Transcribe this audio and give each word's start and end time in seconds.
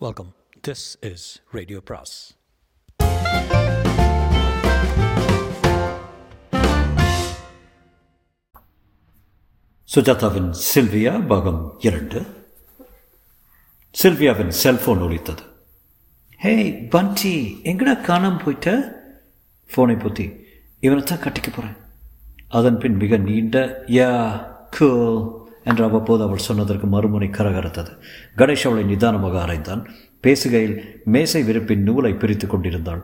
Welcome 0.00 0.32
this 0.68 0.96
is 1.02 1.40
radio 1.54 1.80
prose 1.80 2.16
சுஜாதாவின் 9.88 10.50
Sylvia 10.72 11.26
பாகம் 11.26 11.76
இரண்டு. 11.78 12.20
சில்வியாவின் 13.94 14.48
cellphone 14.48 15.02
ஒழித்தது 15.02 15.44
ஹே 16.40 16.54
பண்டி 16.88 17.62
எங்கடா 17.64 18.00
காணாமல் 18.00 18.42
போயிட்ட? 18.44 18.70
ஃபோனை 19.70 19.96
பொத்தி 19.96 20.26
இவனை 20.80 21.02
தான் 21.02 21.18
கட்டிக்க 21.18 21.50
போகிறேன் 21.50 21.76
அதன் 22.48 22.78
பின் 22.78 22.96
மிக 22.96 23.16
நீண்ட 23.16 23.84
யா 23.86 24.10
கூல் 24.78 25.45
என்று 25.70 25.82
அவ்வப்போது 25.84 26.22
அவள் 26.26 26.46
சொன்னதற்கு 26.48 26.86
மறுமுனை 26.86 27.28
கரகரத்தது 27.38 27.92
கணேஷ் 28.40 28.66
அவளை 28.68 28.84
நிதானமாக 28.84 29.38
அரைந்தான் 29.46 29.82
பேசுகையில் 30.24 30.76
மேசை 31.04 31.40
விருப்பின் 31.42 31.82
நூலை 31.82 32.12
பிரித்து 32.12 32.46
கொண்டிருந்தாள். 32.46 33.02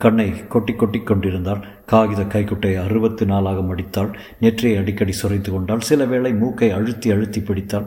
கண்ணை 0.00 0.26
கொட்டி 0.46 0.72
கொட்டி 0.72 1.00
கொண்டிருந்தாள். 1.00 1.60
காகித 1.86 2.22
கைக்குட்டை 2.34 2.72
அறுபத்து 2.84 3.24
நாளாக 3.26 3.60
மடித்தாள். 3.60 4.10
நெற்றியை 4.40 4.76
அடிக்கடி 4.78 5.14
சுரைத்து 5.22 5.50
கொண்டாள். 5.50 5.80
சில 5.80 6.04
வேளை 6.04 6.32
மூக்கை 6.32 6.68
அழுத்தி 6.70 7.10
அழுத்தி 7.10 7.40
பிடித்தாள். 7.40 7.86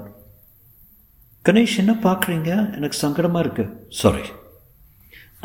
கணேஷ் 1.46 1.78
என்ன 1.78 1.94
பார்க்குறீங்க? 2.08 2.52
எனக்கு 2.76 2.98
சங்கடமாக 3.02 3.44
இருக்கு. 3.46 3.66
சாரி 4.02 4.26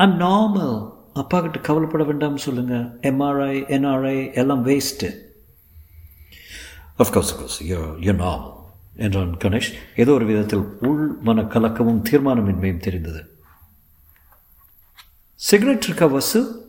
ஐம் 0.03 0.17
நார்மல் 0.19 0.75
அப்பா 1.13 1.37
கிட்ட 1.41 1.59
கவலைப்பட 1.59 2.03
வேண்டாம்னு 2.03 2.41
சொல்லுங்கள் 2.45 2.87
எம்ஆர்ஐ 3.09 3.53
என்ஆர்ஐ 3.75 4.17
எல்லாம் 4.33 4.63
waste 4.65 5.09
of course 6.97 7.31
of course 7.33 7.59
yo 7.59 7.99
yo 7.99 8.13
normal 8.13 8.53
என்றான் 8.95 9.37
கணேஷ் 9.37 9.73
ஏதோ 9.95 10.11
ஒரு 10.11 10.25
விதத்தில் 10.25 10.59
உள் 10.59 11.17
மன 11.21 11.41
கலக்கமும் 11.41 12.03
தீர்மானமின்மையும் 12.09 12.77
தெரிந்தது. 12.77 13.43
சிகரெட் 15.35 15.83
இருக்கா 15.83 16.05
வசு? 16.05 16.63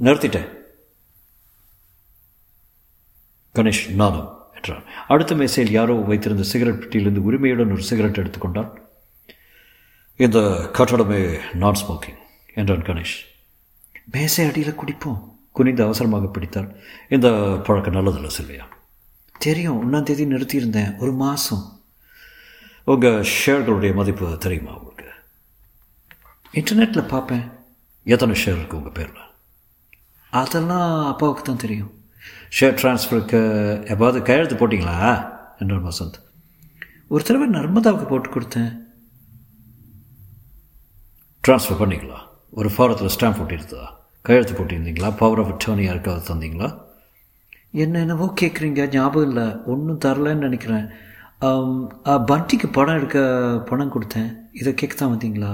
நிறுத்திட்டேன். 0.00 0.48
கணேஷ் 3.54 3.94
நானும் 3.94 4.38
என்றான். 4.54 4.82
அடுத்த 5.08 5.34
மேசையில் 5.34 5.72
யாரோ 5.72 5.94
வைத்திருந்த 5.94 6.42
சிகரெட் 6.42 6.80
பெட்டியிலிருந்து 6.80 7.22
உரிமையுடன் 7.22 7.70
ஒரு 7.70 7.82
சிகரெட் 7.82 8.18
எடுத்துக்கொண்டான். 8.18 8.78
இந்த 10.16 10.38
கட்டடமே 10.72 11.40
நான் 11.54 11.74
ஸ்மோக்கிங் 11.74 12.18
என்றான் 12.54 12.82
கணேஷ். 12.82 13.16
மேசை 14.04 14.46
அடியில் 14.46 14.76
குடிப்போம். 14.76 15.33
குனிந்து 15.54 15.82
அவசரமாக 15.82 16.26
பிடித்தாள். 16.26 16.80
இந்த 17.08 17.60
பழக்கம் 17.64 17.94
நல்லதில்லை 17.94 18.30
சில்வியா. 18.40 18.62
தெரியும். 19.38 19.78
ஒன்றாம் 19.80 20.02
தேதி 20.02 20.24
நிறுத்தியிருந்தேன். 20.24 20.98
ஒரு 20.98 21.12
மாதம் 21.12 21.80
உங்கள் 22.84 23.26
ஷேர்களுடைய 23.46 23.94
மதிப்பு 23.94 24.36
தெரியுமா 24.38 24.78
உங்களுக்கு? 24.78 25.12
இன்டர்நெட்டில் 26.52 27.08
பார்ப்பேன். 27.08 27.50
எத்தனை 28.04 28.44
ஷேர் 28.44 28.48
இருக்குது 28.48 28.72
உங்கள் 28.72 28.92
பேரில்? 28.92 29.22
அதெல்லாம் 30.30 31.06
அப்பாவுக்கு 31.06 31.42
தான் 31.42 31.56
தெரியும். 31.56 32.04
ஷேர் 32.60 32.78
ட்ரான்ஸ்ஃபருக்கு 32.78 33.40
எப்பாவது 33.94 34.22
கையெழுத்து 34.22 34.56
போட்டிங்களா? 34.56 35.28
என்றான் 35.58 35.84
வசந்த். 35.84 36.20
ஒரு 37.08 37.24
தடவை 37.24 37.48
நர்மதாவுக்கு 37.48 38.08
போட்டு 38.08 38.30
கொடுத்தேன். 38.30 38.82
ட்ரான்ஸ்ஃபர் 41.48 41.78
பண்ணிங்களா 41.78 42.18
ஒரு 42.50 42.68
ஃபாரத்தில் 42.68 43.10
ஸ்டாம்ப் 43.18 43.38
போட்டிருந்ததா 43.38 44.02
கையெழுத்து 44.26 44.54
போட்டிருந்தீங்களா? 44.58 45.08
பவர் 45.16 45.40
ஆஃப் 45.40 45.50
அட்டர்னி 45.52 45.82
யாருக்காவது 45.84 46.22
தந்தீங்களா? 46.28 46.68
என்ன 47.82 47.98
என்னவோ 48.04 48.26
கேட்குறீங்க 48.40 48.86
ஞாபகம் 48.92 49.26
இல்லை. 49.30 49.46
ஒன்றும் 49.72 49.98
தரலன்னு 50.04 50.44
நினைக்கிறேன். 50.46 50.86
பண்டிக்கு 52.30 52.68
படம் 52.76 52.96
எடுக்க 52.98 53.18
பணம் 53.70 53.92
கொடுத்தேன். 53.94 54.30
இதை 54.60 54.74
கேட்க 54.74 54.94
தான் 54.96 55.12
வந்தீங்களா? 55.14 55.52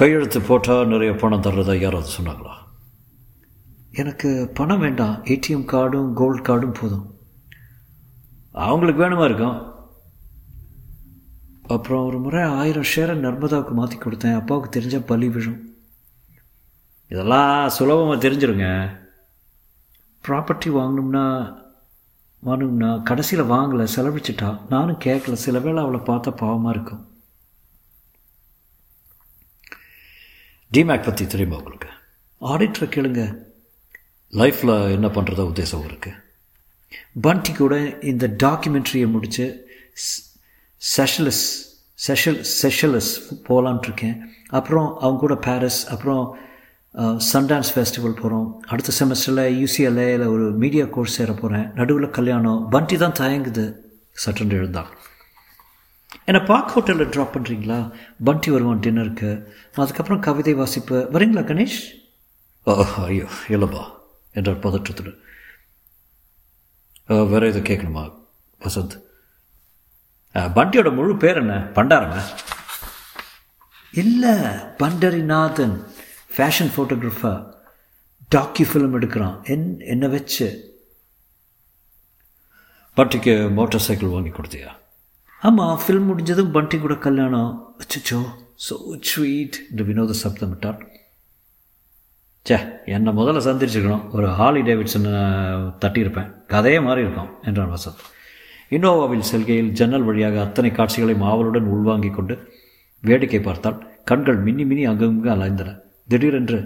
கையெழுத்து 0.00 0.40
போட்டால் 0.40 0.90
நிறைய 0.94 1.12
பணம் 1.22 1.44
தர்றதா 1.48 1.74
யாராவது 1.84 2.10
சொன்னாங்களா? 2.16 2.56
எனக்கு 4.02 4.30
பணம் 4.54 4.82
வேண்டாம். 4.86 5.16
ஏடிஎம் 5.34 5.70
கார்டும் 5.72 6.12
கோல்டு 6.20 6.42
கார்டும் 6.42 6.76
போதும். 6.80 7.06
அவங்களுக்கு 8.68 9.02
வேணுமா 9.02 9.24
இருக்கும்? 9.30 9.58
அப்புறம் 11.74 12.06
ஒரு 12.06 12.20
முறை 12.26 12.42
ஆயிரம் 12.62 12.92
ஷேரை 12.94 13.16
நர்மதாவுக்கு 13.24 13.74
மாற்றி 13.80 13.98
கொடுத்தேன். 13.98 14.38
அப்பாவுக்கு 14.42 14.80
தெரிஞ்ச 14.80 15.06
பலி 15.10 15.28
விழும். 15.36 15.60
இதெல்லாம் 17.12 17.68
சுலபமாக 17.76 18.22
தெரிஞ்சிருங்க. 18.24 18.66
ப்ராப்பர்ட்டி 20.26 20.68
வாங்கணும்னா 20.78 21.24
வாங்கணும்னா 22.46 22.90
கடைசியில் 23.08 23.50
வாங்கலை 23.52 23.86
செலவிச்சிட்டா 23.96 24.50
நானும் 24.68 25.02
கேட்கல 25.04 25.38
சில 25.44 25.58
வேளை 25.64 25.82
அவளை 25.82 26.00
பார்த்தா 26.08 26.30
பாவமாக 26.42 26.74
இருக்கும். 26.76 27.02
டிமேக் 30.72 31.06
பற்றி 31.06 31.24
தெரியுமா 31.26 31.56
உங்களுக்கு? 31.60 31.90
ஆடிட்டரை 32.40 32.88
கேளுங்க. 32.96 33.22
லைஃப்பில் 34.40 34.74
என்ன 34.96 35.06
பண்ணுறதா 35.14 35.44
உத்தேசம் 35.50 35.86
இருக்குது 35.88 36.18
பண்டி 37.24 37.52
கூட 37.52 37.74
இந்த 38.10 38.24
டாக்குமெண்ட்ரியை 38.42 39.06
முடித்து 39.14 39.44
செஷலஸ் 40.82 41.44
செஷல் 42.06 42.38
செஷலஸ் 42.60 43.10
போகலான்ட்ருக்கேன் 43.48 44.16
அப்புறம் 44.58 44.88
அவங்க 44.98 45.20
கூட 45.24 45.34
பாரிஸ் 45.46 45.80
அப்புறம் 45.94 46.22
சன்டான்ஸ் 46.94 47.70
ஃபெஸ்டிவல் 47.74 48.18
போகிறோம் 48.20 48.62
அடுத்த 48.66 48.92
செமஸ்டரில் 48.98 49.66
யூசிஎல்ஏயில் 49.66 50.26
ஒரு 50.26 50.52
மீடியா 50.52 50.84
கோர்ஸ் 50.84 51.14
சேர 51.14 51.32
போகிறேன் 51.32 51.70
நடுவில் 51.74 52.10
கல்யாணம். 52.10 52.68
பண்டி 52.70 52.96
தான் 52.96 53.12
தயங்குது. 53.12 53.74
சட்டென்று 54.12 54.56
எழுந்தான். 54.56 54.86
என்னை 56.24 56.46
பார்க் 56.46 56.78
ஹோட்டலில் 56.78 57.10
ட்ராப் 57.14 57.34
பண்ணுறீங்களா 57.34 57.90
பண்டி 58.24 58.50
வருவான் 58.50 58.80
டின்னருக்கு 58.80 59.44
அதுக்கப்புறம் 59.74 60.20
கவிதை 60.20 60.54
வாசிப்பு. 60.54 61.08
வரீங்களா 61.12 61.44
கணேஷ்? 61.50 62.88
ஐயோ 63.04 63.26
இல்லைப்பா. 63.48 63.84
என்றார் 64.32 64.58
பதற்றத்துடன். 64.58 65.18
வேற 67.06 67.46
எதுவும் 67.46 67.68
கேட்கணுமா 67.68 68.12
வசந்த்? 68.60 68.98
பண்டியோட 70.34 70.94
முழு 70.94 71.16
பேர் 71.16 71.36
என்ன? 71.36 71.54
பண்டாரமா? 71.74 72.20
இல்லை 73.92 74.34
Pandarinathan. 74.78 75.84
Fashion 76.40 76.70
photographer 76.74 77.40
talkie 78.34 78.64
film 78.68 78.94
எடுக்கிறான். 78.98 79.34
என் 79.52 79.64
என்னை 79.92 80.08
வச்சு. 80.14 80.46
பண்டிக்கு 82.96 83.32
மோட்டார் 83.56 83.84
சைக்கிள் 83.86 84.12
வாங்கி 84.12 84.32
கொடுத்தியா? 84.34 84.70
ஆமாம் 85.42 85.80
ஃபில்ம் 85.82 86.08
முடிஞ்சதும் 86.10 86.54
பண்டி 86.54 86.76
கூட 86.78 86.94
கல்யாணம். 87.06 87.50
அச்சோ 87.82 88.20
ஸோ 88.66 88.74
ஸ்வீட் 89.10 89.58
என்று 89.70 89.84
வினோத 89.90 90.16
சப்தம் 90.22 90.52
விட்டார் 90.52 90.80
சே 92.46 92.56
என்னை 92.96 93.12
முதல்ல 93.18 93.40
சந்திரிச்சுக்கணும் 93.46 94.06
ஒரு 94.16 94.26
ஹாலி 94.38 94.62
டேவிட்சன் 94.68 95.08
தட்டியிருப்பேன். 95.82 96.30
கதையே 96.52 96.78
மாறி 96.86 97.04
இருக்கும் 97.04 97.30
என்றான் 97.48 97.74
வசந்த். 97.74 98.02
இன்னோவாவில் 98.76 99.28
செல்கையில் 99.30 99.70
ஜன்னல் 99.80 100.08
வழியாக 100.08 100.40
அத்தனை 100.46 100.72
காட்சிகளையும் 100.78 101.28
ஆவலுடன் 101.30 101.70
உள்வாங்கிக் 101.74 102.16
கொண்டு 102.18 102.36
வேடிக்கை 103.02 103.42
பார்த்தால் 103.48 103.78
கண்கள் 104.10 104.42
மின்னி 104.48 104.64
மின்னி 104.70 104.86
அங்கங்கு 104.92 105.30
அலைந்தன. 105.36 105.70
திடீரென்று 106.10 106.58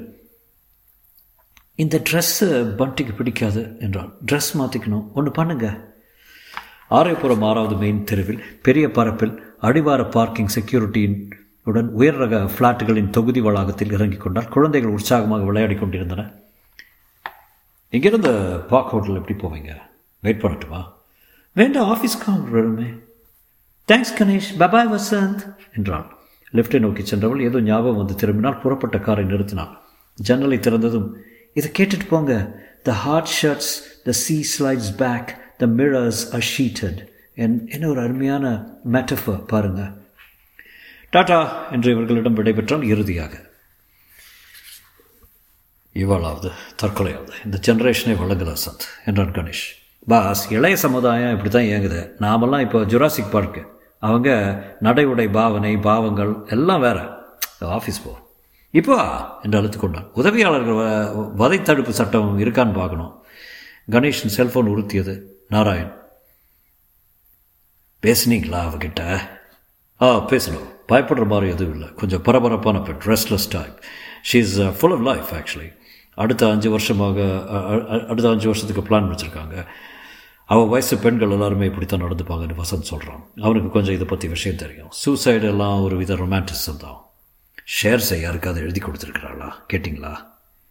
இந்த 1.74 2.02
ட்ரெஸ்ஸு 2.10 2.48
பண்டிக்கு 2.78 3.14
பிடிக்காது 3.14 3.76
என்றான். 3.78 4.12
ட்ரெஸ் 4.26 4.50
மாற்றிக்கணும் 4.54 5.12
ஒன்று 5.12 5.30
பண்ணுங்க. 5.30 5.92
ஆரையபுரம் 6.90 7.44
ஆறாவது 7.44 7.76
மெயின் 7.76 8.04
தெருவில் 8.04 8.60
பெரிய 8.62 8.90
பரப்பில் 8.90 9.54
அடிவார 9.60 10.04
பார்க்கிங் 10.04 10.48
செக்யூரிட்டியின் 10.54 11.30
உடன் 11.64 11.88
உயர் 11.88 12.14
ரக 12.14 12.36
ஃப்ளாட்டுகளின் 12.36 13.10
தொகுதி 13.10 13.40
வளாகத்தில் 13.40 13.92
இறங்கிக் 13.92 14.20
கொண்டால் 14.20 14.48
குழந்தைகள் 14.48 14.90
உற்சாகமாக 14.90 15.44
விளையாடி 15.44 15.74
கொண்டிருந்தன. 15.74 16.30
இங்கிருந்து 17.90 18.32
பார்க் 18.58 18.88
ஹோட்டல் 18.88 19.22
எப்படி 19.22 19.38
போவீங்க? 19.38 19.76
வெயிட் 20.20 20.40
பண்ணட்டுமா? 20.40 20.82
வேண்டாம் 21.52 21.90
ஆஃபீஸ்க்கு 21.90 22.50
வருமே 22.50 22.86
தேங்க்ஸ் 23.88 24.16
கணேஷ். 24.18 24.50
பபாய் 24.58 24.92
வசந்த் 24.96 25.54
என்றான். 25.76 26.12
லிஃப்டை 26.54 26.78
நோக்கி 26.78 27.04
சென்றவள் 27.04 27.40
ஏதோ 27.40 27.60
ஞாபகம் 27.60 27.96
வந்து 27.96 28.14
திரும்பினால் 28.14 28.60
புறப்பட்ட 28.60 28.98
காரை 28.98 29.24
நிறுத்தினாள். 29.24 29.78
ஜன்னலை 30.14 30.58
திறந்ததும் 30.58 31.12
இதை 31.54 31.70
கேட்டுட்டு 31.78 32.06
போங்க. 32.08 32.62
The 32.82 32.92
heart 32.92 33.28
shuts 33.42 34.02
the 34.04 34.12
sea 34.12 34.44
slides 34.58 34.96
back 34.96 35.56
the 35.58 35.66
mirrors 35.66 36.34
are 36.34 36.38
sheeted 36.56 37.06
என் 37.34 37.68
என்ன 37.70 37.88
ஒரு 37.88 38.00
அருமையான 38.00 38.66
மெட்டஃபர் 38.92 39.46
பாருங்க. 39.46 39.92
டாடா 41.10 41.70
என்று 41.70 41.92
இவர்களிடம் 41.92 42.36
விடைபெற்றால் 42.36 42.82
இறுதியாக. 42.82 43.40
இவளாவது 45.94 46.50
தற்கொலையாவது. 46.82 47.32
இந்த 47.44 47.58
ஜென்ரேஷனே 47.66 48.14
வழங்கல 48.22 48.56
சந்த்? 48.66 48.86
என்றான் 49.04 49.32
கணேஷ். 49.32 49.64
பாஸ் 50.06 50.52
இளைய 50.52 50.76
சமுதாயம் 50.76 51.30
இப்படி 51.30 51.48
தான் 51.48 51.62
இயங்குது. 51.62 52.10
நாமெல்லாம் 52.18 52.60
இப்போ 52.60 52.80
ஜுராசிக் 52.80 53.32
பார்க்கு 53.32 53.73
அவங்க 54.04 54.62
நடை 54.80 55.04
உடை 55.04 55.28
பாவனை 55.28 55.76
பாவங்கள் 55.76 56.34
எல்லாம் 56.46 56.80
வேற. 56.80 57.24
ஆஃபீஸ் 57.60 58.02
போ. 58.04 58.32
இப்போ 58.70 59.24
என்று 59.42 59.58
அழுத்து 59.58 59.78
கொண்டான். 59.78 60.10
உதவியாளர்கள் 60.14 60.74
வ- 60.74 61.34
வதை 61.34 61.62
தடுப்பு 61.62 61.92
சட்டம் 61.92 62.38
இருக்கான்னு 62.38 62.74
பார்க்கணும். 62.74 63.24
கணேஷன் 63.90 64.26
செல்போன் 64.26 64.66
உறுத்தியது. 64.66 65.20
நாராயண். 65.48 65.92
பேசுனீங்களா 68.02 68.60
அவகிட்ட? 68.62 69.18
ஆ 70.00 70.28
பேசணும். 70.28 70.72
பயப்படுற 70.88 71.26
மாதிரி 71.26 71.50
எதுவும் 71.50 71.74
இல்லை. 71.74 71.94
கொஞ்சம் 71.94 72.22
பரபரப்பான 72.22 72.78
பெண் 72.78 72.98
restless 73.04 73.50
type 73.50 73.78
she 74.32 74.36
is 74.36 74.60
full 74.78 74.92
of 74.92 75.00
life 75.00 75.32
actually 75.32 75.76
அடுத்த 76.14 76.50
அஞ்சு 76.50 76.70
வருஷமாக 76.70 77.22
அடுத்த 78.08 78.30
அஞ்சு 78.30 78.46
வருஷத்துக்கு 78.46 78.80
பிளான் 78.80 79.16
வச்சுருக்காங்க. 79.16 79.66
அவள் 80.44 80.66
வயசு 80.66 80.98
பெண்கள் 80.98 81.30
எல்லாருமே 81.30 81.66
இப்படி 81.66 81.86
தான் 81.86 82.02
நடந்துப்பாங்கன்னு 82.02 82.58
வசந்த் 82.58 82.80
சொல்கிறான் 82.80 83.30
அவனுக்கு 83.40 83.70
கொஞ்சம் 83.70 83.94
இதை 83.94 84.06
பற்றி 84.06 84.28
விஷயம் 84.28 84.58
தெரியும். 84.58 84.90
சூசைடு 85.06 85.42
எல்லாம் 85.42 85.82
ஒரு 85.82 85.96
வித 85.96 86.14
ரொமான்டிசம் 86.14 86.76
தான் 86.78 87.02
ஷேர்ஸை 87.82 88.20
யாருக்காவது 88.20 88.62
எழுதி 88.62 88.80
கொடுத்துருக்குறாளா? 88.80 89.52
கேட்டிங்களா? 89.72 90.26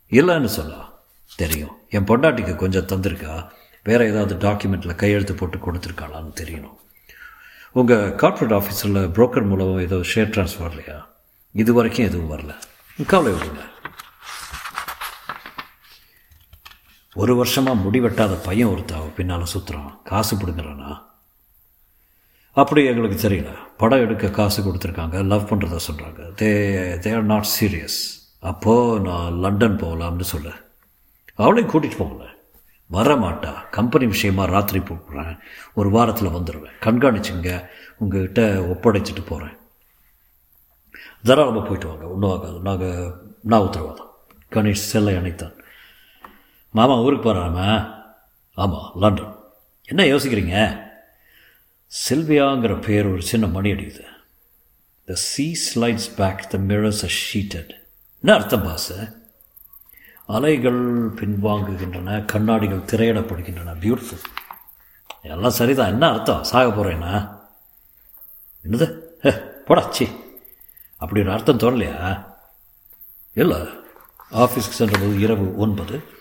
இல்லைன்னு 0.10 0.46
சொல்லா. 0.46 0.94
தெரியும். 1.36 1.78
என் 1.90 2.04
பொண்டாட்டிக்கு 2.04 2.56
கொஞ்சம் 2.56 2.86
தந்திருக்கா? 2.86 3.50
வேறு 3.84 4.08
ஏதாவது 4.08 4.36
டாக்குமெண்ட்டில் 4.36 4.96
கையெழுத்து 4.96 5.36
போட்டு 5.36 5.58
கொடுத்துருக்காளான்னு 5.58 6.36
தெரியணும். 6.42 6.75
உங்கள் 7.72 8.16
கார்ப்பரேட் 8.16 8.64
ஆஃபீஸில் 8.64 9.12
புரோக்கர் 9.12 9.46
மூலம் 9.46 9.80
ஏதோ 9.80 9.96
ஷேர் 9.96 10.30
டிரான்ஸ்ஃபர் 10.34 10.70
இல்லையா? 10.70 11.10
இது 11.52 11.74
வரைக்கும் 11.74 12.06
எதுவும் 12.06 12.40
வரல. 12.40 12.54
கவலை 13.08 13.40
விடுங்க. 13.40 13.73
ஒரு 17.15 17.36
வருஷமாக 17.36 17.80
முடிவெட்டாத 17.80 18.44
பையன் 18.44 18.68
ஒருத்தாவை 18.68 19.13
பின்னால் 19.15 19.45
சுற்றுறான் 19.54 20.01
காசு 20.04 20.36
பிடுங்குறானா? 20.36 21.01
அப்படி 22.51 22.86
எங்களுக்கு 22.86 23.30
தெரியல. 23.30 23.56
படம் 23.77 24.00
எடுக்க 24.00 24.30
காசு 24.30 24.63
கொடுத்துருக்காங்க. 24.63 25.25
லவ் 25.25 25.50
பண்ணுறதா 25.50 25.80
சொல்கிறாங்க 25.92 26.21
they 26.42 26.50
they 27.04 27.15
are 27.15 27.24
not 27.24 27.48
serious 27.60 28.00
அப்போது 28.39 29.00
நான் 29.00 29.33
லண்டன் 29.33 29.75
போகலாம்னு 29.75 30.21
சொல்ல. 30.21 30.50
அவளையும் 31.36 31.71
கூட்டிகிட்டு 31.71 31.98
போகல 31.98 32.30
வரமாட்டா. 32.92 33.69
கம்பெனி 33.69 34.06
விஷயமா 34.06 34.44
ராத்திரி 34.45 34.80
போடுறேன் 34.80 35.39
ஒரு 35.74 35.89
வாரத்தில் 35.89 36.27
வந்துடுவேன் 36.27 36.80
கண்காணிச்சுங்க. 36.81 37.68
உங்ககிட்ட 37.98 38.42
ஒப்படைச்சிட்டு 38.60 39.25
போகிறேன் 39.25 39.57
தாராளமாக 41.24 41.63
போயிட்டு 41.63 41.88
வாங்க. 41.88 42.07
ஒன்றும் 42.07 42.31
ஆகாது. 42.31 42.60
நாங்கள் 42.60 43.13
நான் 43.42 43.62
உத்தரவாதம். 43.62 44.12
கணேஷ் 44.51 44.88
செல்லை 44.92 45.13
அணைத்தான். 45.13 45.62
மாமா 46.74 47.02
ஊருக்கு 47.02 47.34
போகிறாமா 47.34 47.68
ஆமாம் 48.56 48.92
லண்டன். 48.96 49.36
என்ன 49.84 50.04
யோசிக்கிறீங்க? 50.04 50.81
சில்வியாங்கிற 52.10 52.81
பேர் 52.81 53.08
ஒரு 53.08 53.22
சின்ன 53.22 53.48
மணி 53.48 53.72
அடிக்குது. 53.72 54.04
The 55.06 55.14
sea 55.14 55.46
slides 55.68 56.10
back 56.16 56.50
the 56.50 56.58
mirrors 56.58 57.04
are 57.04 57.10
sheeted 57.20 57.72
என்ன 58.22 58.36
அர்த்தம் 58.40 58.64
பாச 58.64 59.16
அலைகள் 60.25 61.10
பின்வாங்குகின்றன 61.14 62.25
கண்ணாடிகள் 62.25 62.88
திரையிடப்படுகின்றன. 62.92 63.75
பியூட்டிஃபுல் 63.80 64.25
எல்லாம் 65.22 65.58
சரிதான். 65.60 65.90
என்ன 65.90 66.10
அர்த்தம்? 66.10 66.44
சாக 66.44 66.68
போகிறேன்னா 66.70 67.40
என்னது? 68.64 68.88
போடாச்சி 69.68 70.06
அப்படி 70.98 71.22
ஒரு 71.22 71.31
அர்த்தம் 71.31 71.58
தோணலையா? 71.58 72.25
இல்லை. 73.34 73.62
ஆஃபீஸ்க்கு 74.31 74.78
சென்றபோது 74.80 75.20
இரவு 75.20 75.58
ஒன்பது. 75.58 76.12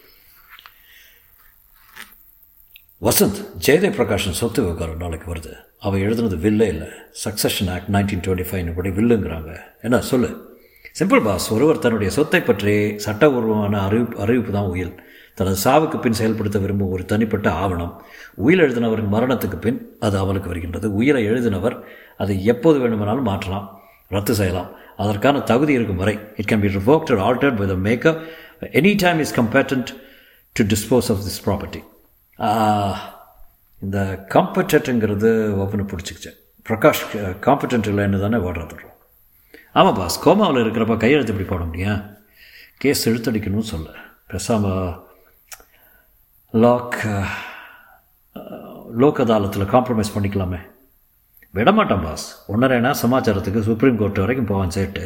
வசந்த் 3.03 3.45
ஜெயதே 3.67 3.91
பிரகாஷன் 3.91 4.31
சொத்து 4.31 4.63
விவகாரம் 4.63 4.97
நாளைக்கு 4.97 5.35
வருது. 5.35 5.53
அவள் 5.79 6.01
எழுதுனது 6.01 6.39
வில்லே 6.39 6.63
இல்லை. 6.63 6.89
Succession 7.25 7.71
act 7.71 7.95
nineteen 7.95 8.29
twenty 8.29 8.45
five 8.51 8.75
படி 8.77 8.89
வில்லுங்கிறாங்க. 8.89 9.57
என்ன 9.83 10.01
சொல்லு. 10.01 10.61
சிம்பிள் 10.99 11.25
பாஸ் 11.25 11.53
ஒருவர் 11.53 11.79
தன்னுடைய 11.79 12.13
சொத்தை 12.13 12.41
பற்றி 12.41 12.99
சட்டபூர்வமான 12.99 13.81
அறிவிப்பு 13.81 14.19
அறிவிப்பு 14.19 14.53
தான் 14.53 14.65
உயில். 14.65 14.95
தனது 15.35 15.57
சாவுக்கு 15.65 16.01
பின் 16.01 16.13
செயல்படுத்த 16.13 16.59
விரும்பும் 16.59 16.91
ஒரு 16.91 17.05
தனிப்பட்ட 17.05 17.51
ஆவணம். 17.51 18.03
உயில் 18.35 18.61
எழுதினவரின் 18.61 19.13
மரணத்துக்கு 19.13 19.59
பின் 19.59 19.97
அது 20.01 20.19
அவளுக்கு 20.19 20.49
வருகின்றது. 20.49 20.95
உயிரை 20.95 21.27
எழுதினவர் 21.27 21.81
அதை 22.17 22.45
எப்போது 22.45 22.79
வேண்டுமானாலும் 22.79 23.23
மாற்றலாம். 23.23 23.81
ரத்து 24.09 24.35
செய்யலாம். 24.35 24.71
அதற்கான 24.97 25.41
தகுதி 25.41 25.73
இருக்கும் 25.73 25.97
வரை. 25.97 26.19
It 26.37 26.53
can 26.53 26.61
be 26.61 26.67
revoked 26.67 27.19
altered 27.21 27.57
altered 27.57 28.01
by 28.01 28.19
any 28.61 28.95
time 28.97 29.19
is 29.19 29.41
competent 29.41 29.87
to 30.53 30.65
dispose 30.65 31.11
of 31.11 31.19
this 31.19 31.49
property 31.49 31.91
இந்த 33.83 33.99
காம்பட்டன்ட்டுங்கிறது 34.35 35.29
ஒப்பனை 35.63 35.85
பிடிச்சிக்கிச்சு. 35.91 36.31
பிரகாஷ் 36.69 37.05
காம்பட்டன்ட் 37.45 37.89
இல்லைன்னு 37.91 38.21
தானே 38.21 38.39
ஓடுறதுறோம் 38.47 38.91
ஆமாம் 39.73 39.95
பாஸ் 39.95 40.29
கோமாவில் 40.29 40.63
இருக்கிறப்ப 40.63 40.97
கையெழுத்து 40.97 41.33
இப்படி 41.33 41.51
போட 41.51 41.65
முடியும்? 41.65 42.01
கேஸ் 42.77 43.09
இழுத்தடிக்கணும்னு 43.09 43.71
சொல்ல. 43.73 43.89
பேசாமல் 44.27 45.07
லாக் 46.51 46.99
லோக் 49.03 49.21
அதாலத்தில் 49.21 49.71
காம்ப்ரமைஸ் 49.75 50.15
பண்ணிக்கலாமே. 50.15 50.61
விடமாட்டேன் 51.51 52.03
பாஸ் 52.03 52.27
ஒன்றரைனா 52.53 52.91
சமாச்சாரத்துக்கு 53.03 53.61
சுப்ரீம் 53.61 53.99
கோர்ட் 53.99 54.19
வரைக்கும் 54.19 54.47
போவான் 54.47 54.75
சேர்ட்டு 54.75 55.05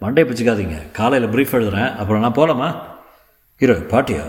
மண்டே 0.00 0.22
பிச்சுக்காதீங்க. 0.30 0.90
காலையில் 0.90 1.30
ப்ரீஃப் 1.30 1.56
எழுதுறேன். 1.58 1.96
அப்புறம் 1.96 2.20
நான் 2.20 2.38
போகலாமா 2.40 2.68
இரு 3.58 3.78
பாட்டியா? 3.90 4.24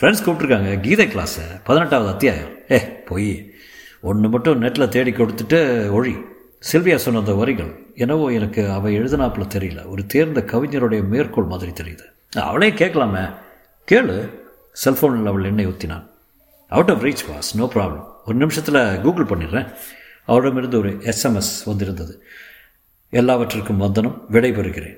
ஃப்ரெண்ட்ஸ் 0.00 0.26
கூப்பிட்ருக்காங்க 0.26 0.80
கீதை 0.80 1.06
கிளாஸு 1.06 1.60
பதினெட்டாவது 1.64 2.10
அத்தியாயம். 2.12 2.48
ஏ 2.70 2.78
போய். 2.78 3.52
ஒன்று 4.00 4.28
மட்டும் 4.28 4.62
நெட்டில் 4.62 4.88
தேடி 4.88 5.10
கொடுத்துட்டு 5.10 5.88
ஒழி. 5.90 6.24
சில்வியா 6.72 6.96
சொன்ன 6.96 7.18
அந்த 7.18 7.34
வரிகள் 7.34 7.86
என்னவோ 7.94 8.28
எனக்கு 8.28 8.70
அவள் 8.70 8.92
எழுதினாப்புல 8.92 9.46
தெரியல. 9.54 9.88
ஒரு 9.88 10.06
தேர்ந்த 10.06 10.40
கவிஞருடைய 10.40 11.06
மேற்கோள் 11.06 11.44
மாதிரி 11.44 11.70
தெரியுது. 11.70 12.38
அவளே 12.38 12.70
கேட்கலாமே. 12.70 13.34
கேளு. 13.90 14.28
செல்ஃபோனில் 14.84 15.26
அவள் 15.26 15.44
எண்ணெய் 15.44 15.66
ஊற்றினான் 15.66 16.06
out 16.68 16.90
of 16.90 17.02
reach 17.02 17.28
boss 17.28 17.56
no 17.56 17.70
problem 17.74 18.06
ஒரு 18.26 18.36
நிமிஷத்தில் 18.36 19.00
கூகுள் 19.00 19.24
பண்ணிடுறேன். 19.24 19.74
அவரிடமிருந்து 20.24 20.78
ஒரு 20.78 20.90
எஸ்எம்எஸ் 20.90 21.64
வந்திருந்தது. 21.64 22.22
எல்லாவற்றிற்கும் 23.10 23.76
வந்தனம் 23.76 24.24
விடைபெறுகிறேன். 24.30 24.96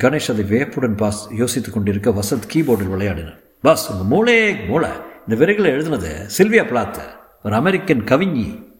கணேஷ் 0.00 0.30
அதை 0.30 0.44
வேப்புடன் 0.44 0.96
பாஸ் 0.96 1.28
யோசித்துக் 1.32 1.74
கொண்டிருக்க 1.74 2.10
வசந்த் 2.10 2.48
கீபோர்டில் 2.52 2.88
விளையாடினான். 2.88 3.38
பாஸ் 3.66 3.92
உங்கள் 3.92 4.06
மூளே 4.06 4.66
மூளை. 4.66 4.90
இந்த 5.28 5.44
விரைகளை 5.44 5.68
எழுதினது 5.72 6.30
சில்வியா 6.38 6.64
பிளாத்து 6.64 7.02
ஒரு 7.42 7.54
அமெரிக்கன் 7.54 8.04
கவிஞி. 8.04 8.74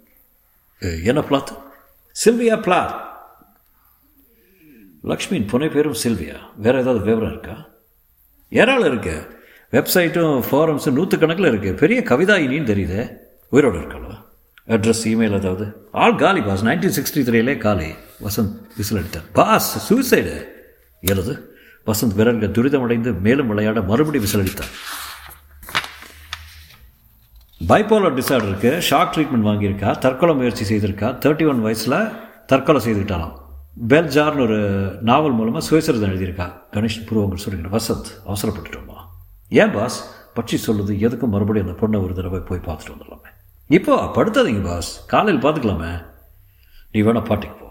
என்ன 0.78 1.20
பிளாத் 1.20 1.56
சில்வியா 2.24 2.60
பிளாத். 2.60 2.94
லக்ஷ்மியின் 5.04 5.48
புனை 5.48 5.70
பேரும் 5.70 5.94
சில்வியா. 6.04 6.36
வேறு 6.56 6.80
ஏதாவது 6.80 7.04
விவரம் 7.04 7.30
இருக்கா? 7.30 7.68
ஏராளம் 8.50 8.86
இருக்கு. 8.86 9.42
வெப்சைட்டும் 9.72 10.42
ஃபாரம்ஸும் 10.50 10.96
நூற்றுக்கணக்கில் 10.98 11.50
இருக்குது 11.50 11.76
பெரிய 11.76 12.00
கவிதாயினின்னு 12.00 12.70
தெரியுது. 12.72 13.16
உயிரோடு 13.50 13.78
இருக்காளா? 13.78 14.14
அட்ரஸ் 14.66 15.04
இமெயில் 15.04 15.32
ஏதாவது? 15.32 15.88
ஆல் 15.92 16.16
காலி 16.16 16.40
பாஸ். 16.40 16.64
நைன்டீன் 16.64 17.00
சிக்ஸ்டி 17.00 17.22
த்ரீலே 17.22 17.58
காலி. 17.58 17.90
வசந்த் 18.24 18.60
விசில் 18.76 18.98
அடித்தார். 18.98 19.32
பாஸ் 19.32 19.94
சூசைடு 19.94 20.46
எழுது 21.00 21.55
வசந்த் 21.86 22.14
விரல்கள் 22.14 22.54
துரிதமடைந்து 22.58 23.20
மேலும் 23.20 23.46
விளையாட 23.46 23.80
மறுபடி 23.80 24.18
விசலடித்தார். 24.18 24.72
பைப்போலர் 27.68 28.16
டிசார்டருக்கு 28.16 28.70
ஷாக் 28.88 29.12
ட்ரீட்மெண்ட் 29.14 29.48
வாங்கியிருக்கா 29.48 29.98
தற்கொலை 29.98 30.34
முயற்சி 30.34 30.64
செய்திருக்கா 30.70 31.08
தேர்ட்டி 31.24 31.48
ஒன் 31.48 31.62
வயசில் 31.62 31.98
தற்கொலை 32.46 32.80
செய்துக்கிட்டாலாம் 32.86 33.34
பெல்ஜார்னு 33.88 34.40
ஒரு 34.40 34.58
நாவல் 35.00 35.32
மூலமாக 35.32 35.64
சுயசரிதம் 35.68 36.12
எழுதியிருக்கா. 36.12 36.52
கணேஷ் 36.72 37.06
புருவங்கள் 37.06 37.42
சொல்லுங்க 37.44 37.70
வசந்த் 37.76 38.10
அவசரப்பட்டுட்டோமா 38.26 38.98
ஏன் 39.48 39.70
பாஸ்? 39.70 40.14
பட்சி 40.36 40.58
சொல்லுது 40.66 40.92
எதுக்கும் 41.06 41.34
மறுபடியும் 41.34 41.68
அந்த 41.68 41.78
பொண்ணை 41.80 42.02
ஒரு 42.02 42.14
தடவை 42.14 42.40
போய் 42.40 42.64
பார்த்துட்டு 42.66 42.94
வந்துடலாமே. 42.94 43.30
இப்போ 43.66 44.04
படுத்தாதீங்க 44.04 44.62
பாஸ் 44.64 45.06
காலையில் 45.06 45.42
பார்த்துக்கலாமே. 45.42 46.04
நீ 46.92 47.02
வேணா 47.02 47.24
பாட்டிக்கு 47.24 47.56
போ. 47.62 47.68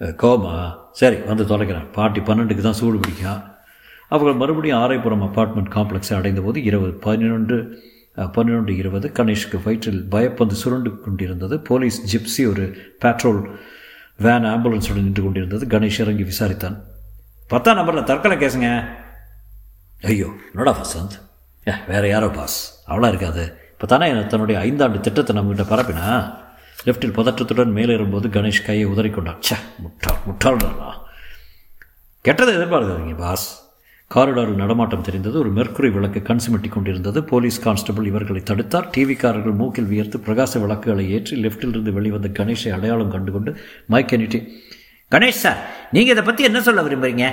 கோமா 0.00 0.76
சரி 0.92 1.16
வந்து 1.16 1.44
தொலைக்கிறேன். 1.44 1.92
பாட்டி 1.92 2.20
பன்னெண்டுக்கு 2.20 2.60
தான் 2.60 2.72
சூடு 2.72 2.98
பிடிக்கும். 2.98 3.42
அவர்கள் 4.08 4.40
மறுபடியும் 4.40 4.78
ஆரைப்புறம் 4.78 5.24
அப்பார்ட்மெண்ட் 5.26 5.72
காம்ப்ளெக்ஸை 5.76 6.14
அடைந்தபோது 6.14 6.62
இரவு 6.62 6.88
பதினொன்று 6.90 7.84
பன்னிரெண்டு 8.32 8.76
இருபது 8.76 9.10
கணேஷ்க்கு 9.14 9.62
வயிற்றில் 9.64 10.08
பயப்பந்து 10.08 10.54
சுருண்டு 10.54 11.00
கொண்டிருந்தது. 11.00 11.60
போலீஸ் 11.60 11.98
ஜிப்சி 12.12 12.48
ஒரு 12.50 12.64
பேட்ரோல் 13.04 13.58
வேன் 14.16 14.44
ஆம்புலன்ஸுடன் 14.44 15.02
நின்று 15.02 15.22
கொண்டிருந்தது. 15.22 15.66
கணேஷ் 15.66 16.00
இறங்கி 16.00 16.22
விசாரித்தான். 16.22 16.76
பத்தாம் 17.48 17.76
நம்பரில் 17.76 18.04
தற்கொலை 18.04 18.36
கேசுங்க. 18.36 18.88
ஐயோ 20.02 20.28
என்னடா 20.54 20.78
வசந்த்? 20.80 21.16
ஏ 21.68 21.72
வேற 21.88 22.08
யாரோ 22.08 22.28
பாஸ் 22.28 22.84
அவ்வளோ 22.88 23.08
இருக்காது. 23.08 23.44
இப்போ 23.72 23.86
தானே 23.86 24.26
தன்னுடைய 24.26 24.72
ஐந்தாண்டு 24.72 25.00
திட்டத்தை 25.00 25.36
நம்மகிட்ட 25.36 25.64
பரப்பினா? 25.72 26.34
லெஃப்டில் 26.84 27.16
பதற்றத்துடன் 27.18 27.76
மேலேறும்போது 27.78 28.26
கணேஷ் 28.28 28.64
கையை 28.64 28.86
உதறிக்கொண்டான். 28.86 29.38
ச்சே 29.46 29.56
முட்டாள் 29.78 30.24
முட்டாள்டா. 30.26 30.90
கெட்டதை 32.24 32.54
எதிர்பார்க்காதீங்க 32.58 33.16
பாஸ் 33.16 33.65
காரிடாரில் 34.14 34.60
நடமாட்டம் 34.62 35.04
தெரிந்தது. 35.06 35.36
ஒரு 35.38 35.50
மெர்க்குரி 35.56 35.88
விளக்கு 35.92 36.20
கண் 36.28 36.42
சுமிட்டி 36.44 36.68
கொண்டிருந்தது. 36.68 37.18
போலீஸ் 37.30 37.58
கான்ஸ்டபிள் 37.64 38.06
இவர்களை 38.10 38.42
தடுத்தார். 38.50 38.86
டிவிக்காரர்கள் 38.94 39.56
மூக்கில் 39.60 39.90
வியர்த்து 39.92 40.18
பிரகாச 40.26 40.60
விளக்குகளை 40.64 41.04
ஏற்றி 41.16 41.34
லெஃப்டில் 41.44 41.74
இருந்து 41.74 41.92
வெளிவந்த 41.98 42.28
கணேஷை 42.38 42.70
அடையாளம் 42.76 43.12
கண்டுகொண்டு 43.14 43.52
மைக் 43.94 44.16
நீட்டி 44.22 44.40
கணேஷ் 45.12 45.42
சார் 45.44 45.60
நீங்கள் 45.94 46.14
இதை 46.14 46.24
பற்றி 46.24 46.44
என்ன 46.48 46.60
சொல்ல 46.68 46.82
விரும்புறீங்க? 46.86 47.26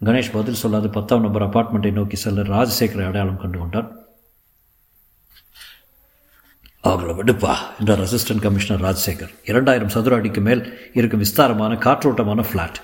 கணேஷ் 0.00 0.30
பதில் 0.32 0.62
சொல்லாது 0.62 0.88
பத்தாம் 0.96 1.24
நம்பர் 1.24 1.46
அப்பார்ட்மெண்ட்டை 1.46 1.92
நோக்கி 1.98 2.16
செல்ல 2.24 2.42
ராஜசேகரை 2.54 3.04
அடையாளம் 3.10 3.40
கண்டு 3.42 3.58
கொண்டார் 3.58 3.88
அவங்கள 6.88 7.12
விடுப்பா 7.18 7.52
என்றார் 7.80 8.02
அசிஸ்டன்ட் 8.06 8.44
கமிஷனர் 8.46 8.84
ராஜசேகர். 8.86 9.32
இரண்டாயிரம் 9.50 9.92
சதுர 9.94 10.16
அடிக்கு 10.16 10.40
மேல் 10.48 10.62
இருக்கும் 10.98 11.22
விஸ்தாரமான 11.24 11.78
காற்றோட்டமான 11.86 12.44
ஃப்ளாட். 12.48 12.78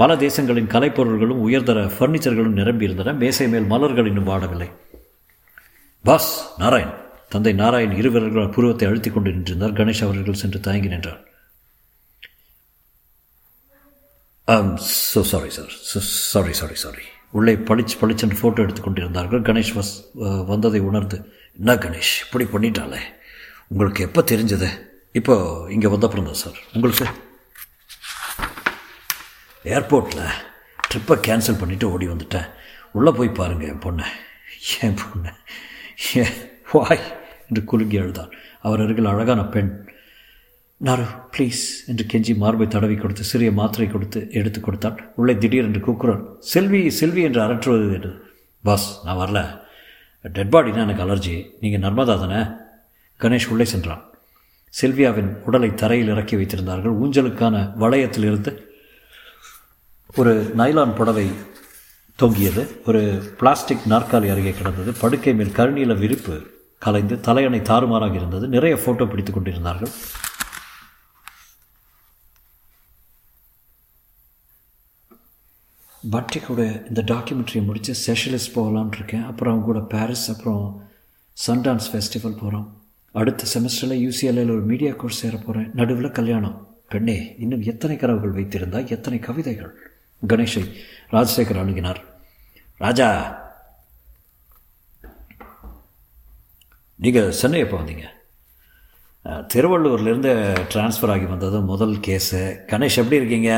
பல 0.00 0.14
தேசங்களின் 0.24 0.72
கலைப்பொருள்களும் 0.74 1.42
உயர்தர 1.46 1.78
ஃபர்னிச்சர்களும் 1.94 2.58
நிரம்பியிருந்தன. 2.60 3.14
மேசை 3.22 3.46
மேல் 3.52 3.70
மலர்கள் 3.72 4.08
இன்னும் 4.10 4.28
வாடவில்லை. 4.30 4.68
பாஸ் 6.04 6.30
நாராயண். 6.62 6.94
தந்தை 7.32 7.52
நாராயண் 7.62 7.96
இருவர்கள் 8.00 8.52
புருவத்தை 8.56 8.86
அழுத்திக் 8.88 9.16
கொண்டு 9.16 9.32
நின்றிருந்தார். 9.34 9.74
கணேஷ் 9.80 10.04
அவர்கள் 10.06 10.40
சென்று 10.42 10.60
தயங்கி 10.66 10.92
நின்றார். 10.94 11.20
So 15.12 15.20
sorry 15.30 15.50
sir 15.56 15.72
sorry 16.32 16.52
sorry 16.58 16.76
sorry 16.82 17.02
உள்ளே 17.38 17.54
பளிச்சு 17.68 17.96
பளிச்சென்று 18.02 18.36
ஃபோட்டோ 18.40 18.62
எடுத்துக்கொண்டிருந்தார்கள் 18.64 19.42
கணேஷ் 19.48 19.72
வஸ் 19.78 19.92
வந்ததை 20.50 20.80
உணர்ந்து 20.90 21.16
என்ன 21.58 21.74
கணேஷ் 21.84 22.12
இப்படி 22.24 22.44
பண்ணிட்டாலே 22.52 23.00
உங்களுக்கு 23.72 24.00
எப்போ 24.08 24.20
தெரிஞ்சது? 24.32 24.68
இப்போ 25.20 25.34
இங்கே 25.74 25.88
வந்தப்புறம் 25.94 26.28
தான் 26.30 26.40
சார் 26.44 26.58
உங்களுக்கு? 26.76 27.08
ஏர்போர்ட்டில் 29.68 30.28
ட்ரிப்பை 30.90 31.16
கேன்சல் 31.16 31.60
பண்ணிவிட்டு 31.60 31.84
ஓடி 31.84 32.06
வந்துட்டேன். 32.08 32.48
உள்ளே 32.92 33.10
போய் 33.10 33.28
பாருங்கள் 33.28 33.68
என் 33.68 33.78
பொண்ணை. 33.78 34.04
என் 34.80 34.94
பொண்ணை. 34.94 35.32
ஏ 36.16 36.26
வாய் 36.72 37.00
என்று 37.48 37.64
குலுங்கி 37.64 37.98
அழுதார் 37.98 38.30
அவர் 38.60 38.80
அருகில் 38.80 39.04
அழகான 39.04 39.44
பெண். 39.44 39.86
நாரு 40.76 41.02
ப்ளீஸ் 41.02 41.62
என்று 41.86 42.06
கெஞ்சி 42.12 42.36
மார்பை 42.36 42.68
தடவி 42.68 42.94
கொடுத்து 42.94 43.24
சிறிய 43.24 43.52
மாத்திரை 43.52 43.88
கொடுத்து 43.88 44.28
எடுத்து 44.30 44.60
கொடுத்தாள். 44.60 45.12
உள்ளே 45.16 45.38
திடீரென்று 45.38 45.80
கூக்குறார் 45.80 46.38
செல்வி 46.38 46.90
செல்வி 46.90 47.22
என்று 47.22 47.40
அரற்றுவது 47.40 47.94
என்று. 47.94 48.36
பாஸ் 48.62 49.00
நான் 49.04 49.16
வரல. 49.16 49.60
டெட் 50.22 50.54
பாடினா 50.54 50.76
எனக்கு 50.76 51.02
அலர்ஜி. 51.02 51.50
நீங்கள் 51.60 51.90
நர்மதா 51.90 52.04
தானே? 52.04 52.42
கணேஷ் 53.20 53.48
உள்ளே 53.48 53.64
சென்றான். 53.64 54.04
செல்வியாவின் 54.82 55.36
உடலை 55.44 55.74
தரையில் 55.74 56.08
இறக்கி 56.08 56.36
வைத்திருந்தார்கள். 56.36 56.96
ஊஞ்சலுக்கான 57.04 57.72
வளையத்தில் 57.80 58.26
இருந்து 58.30 58.67
ஒரு 60.18 60.52
நைலான் 60.58 60.94
புடவை 60.94 61.30
தொங்கியது. 62.16 62.82
ஒரு 62.86 63.32
பிளாஸ்டிக் 63.38 63.86
நாற்காலி 63.88 64.30
அருகே 64.30 64.50
கிடந்தது. 64.50 64.92
படுக்கை 64.92 65.34
மேல் 65.34 65.48
கருநீல 65.48 65.98
விரிப்பு 65.98 66.42
கலைந்து 66.78 67.20
தலையணை 67.20 67.62
தாறுமாறாக 67.62 68.14
இருந்தது. 68.14 68.48
நிறைய 68.48 68.76
ஃபோட்டோ 68.76 69.08
பிடித்து 69.08 69.32
கொண்டிருந்தார்கள். 69.32 69.88
பட்டி 76.10 76.40
கூட 76.40 76.82
இந்த 76.88 77.02
டாக்குமெண்ட்ரியை 77.02 77.64
முடித்து 77.64 77.94
செஷலிஸ்ட் 78.06 78.52
போகலான் 78.54 78.92
இருக்கேன். 78.92 79.24
அப்புறம் 79.24 79.54
அவங்க 79.54 79.72
கூட 79.72 79.84
பாரிஸ் 79.96 80.30
அப்புறம் 80.30 80.90
சன்டான்ஸ் 81.46 81.88
ஃபெஸ்டிவல் 81.92 82.38
போகிறோம் 82.38 82.82
அடுத்த 83.12 83.44
செமஸ்டரில் 83.54 84.12
யூசிஎல்ஏல 84.12 84.42
ஒரு 84.42 84.60
மீடியா 84.60 84.92
கோர்ஸ் 84.92 85.18
சேர 85.18 85.36
போகிறேன் 85.36 85.70
நடுவில் 85.74 86.10
கல்யாணம். 86.10 86.66
பெண்ணே 86.88 87.36
இன்னும் 87.38 87.62
எத்தனை 87.62 87.96
கனவுகள் 87.96 88.32
வைத்திருந்தால் 88.32 88.90
எத்தனை 88.90 89.18
கவிதைகள்? 89.18 89.96
கணேஷை 90.26 90.62
ராஜசேகர் 91.14 91.60
அணுகினார். 91.62 92.00
ராஜா 92.84 93.08
நீங்கள் 97.04 97.34
சென்னை 97.40 97.60
எப்போ 97.64 97.76
வந்தீங்க? 97.80 98.06
திருவள்ளூர்லேருந்து 99.52 100.32
ட்ரான்ஸ்ஃபர் 100.72 101.12
ஆகி 101.14 101.26
வந்தது 101.32 101.58
முதல் 101.70 101.94
கேஸு 102.06 102.40
கணேஷ் 102.70 102.98
எப்படி 103.02 103.20
இருக்கீங்க? 103.20 103.52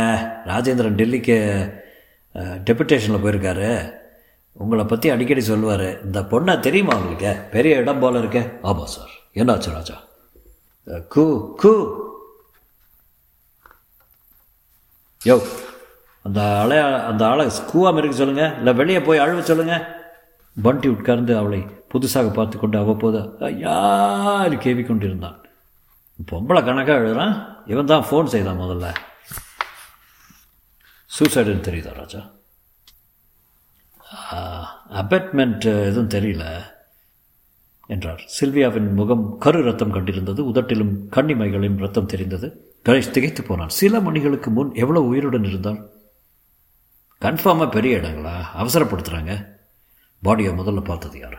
ராஜேந்திரன் 0.50 0.98
டெல்லிக்கு 1.00 1.38
டெபுட்டேஷனில் 2.68 3.22
போயிருக்காரு. 3.24 3.70
உங்களை 4.62 4.84
பற்றி 4.84 5.08
அடிக்கடி 5.14 5.42
சொல்லுவார். 5.50 5.86
இந்த 6.06 6.20
பொண்ணை 6.32 6.54
தெரியுமா 6.66 6.94
உங்களுக்கு? 7.00 7.32
பெரிய 7.54 7.80
இடம் 7.82 8.02
போல் 8.02 8.20
இருக்க. 8.22 8.40
ஆமாம் 8.70 8.92
சார் 8.94 9.12
என்னாச்சு 9.40 9.74
ராஜா? 9.78 9.96
கு 11.14 11.24
கூ. 11.62 11.72
யோ 15.28 15.36
அந்த 16.24 16.40
அலை 16.62 16.78
அந்த 17.10 17.22
ஆளை 17.28 17.44
ஸ்கூவாக 17.58 17.98
இருக்க 17.98 18.16
சொல்லுங்கள் 18.16 18.56
இல்லை 18.58 18.72
வெளியே 18.74 19.00
போய் 19.00 19.22
அழுவ 19.24 19.42
சொல்லுங்கள் 19.50 19.86
பண்டி 20.56 20.88
உட்கார்ந்து 20.88 21.32
அவளை 21.36 21.60
புதுசாக 21.92 22.28
பார்த்து 22.32 22.56
கொண்டு 22.58 22.76
அவ்வப்போது 22.78 23.20
யார் 23.58 24.54
கேவி 24.64 24.82
கொண்டிருந்தான் 24.86 25.38
பொம்பளை 26.30 26.60
கணக்காக 26.64 27.00
எழுதுறான்? 27.00 27.34
இவன் 27.66 27.90
தான் 27.90 28.04
ஃபோன் 28.08 28.30
செய்தான் 28.32 28.60
முதல்ல. 28.60 28.86
சூசைடுன்னு 31.10 31.66
தெரியுதா 31.68 31.92
ராஜா? 32.00 32.20
அபெட்மெண்ட் 35.02 35.66
எதுவும் 35.88 36.12
தெரியல 36.16 36.44
என்றார். 37.86 38.22
சில்வியாவின் 38.36 38.90
முகம் 38.98 39.24
கரு 39.38 39.60
ரத்தம் 39.62 39.94
கண்டிருந்தது 39.94 40.40
உதட்டிலும் 40.50 40.92
கண்ணிமைகளின் 41.16 41.80
ரத்தம் 41.84 42.06
தெரிந்தது. 42.06 42.48
கணேஷ் 42.84 43.14
திகைத்து 43.16 43.42
போனான். 43.42 43.72
சில 43.80 44.00
மணிகளுக்கு 44.00 44.50
முன் 44.50 44.70
எவ்வளோ 44.74 45.02
உயிருடன் 45.02 45.44
இருந்தால் 45.44 45.80
கன்ஃபார்மாக 47.24 47.70
பெரிய 47.70 47.96
இடங்களா? 47.96 48.34
அவசரப்படுத்துகிறாங்க 48.60 49.32
பாடியை 50.24 50.52
முதல்ல 50.60 50.80
பார்த்தது 50.84 51.18
யார்? 51.18 51.38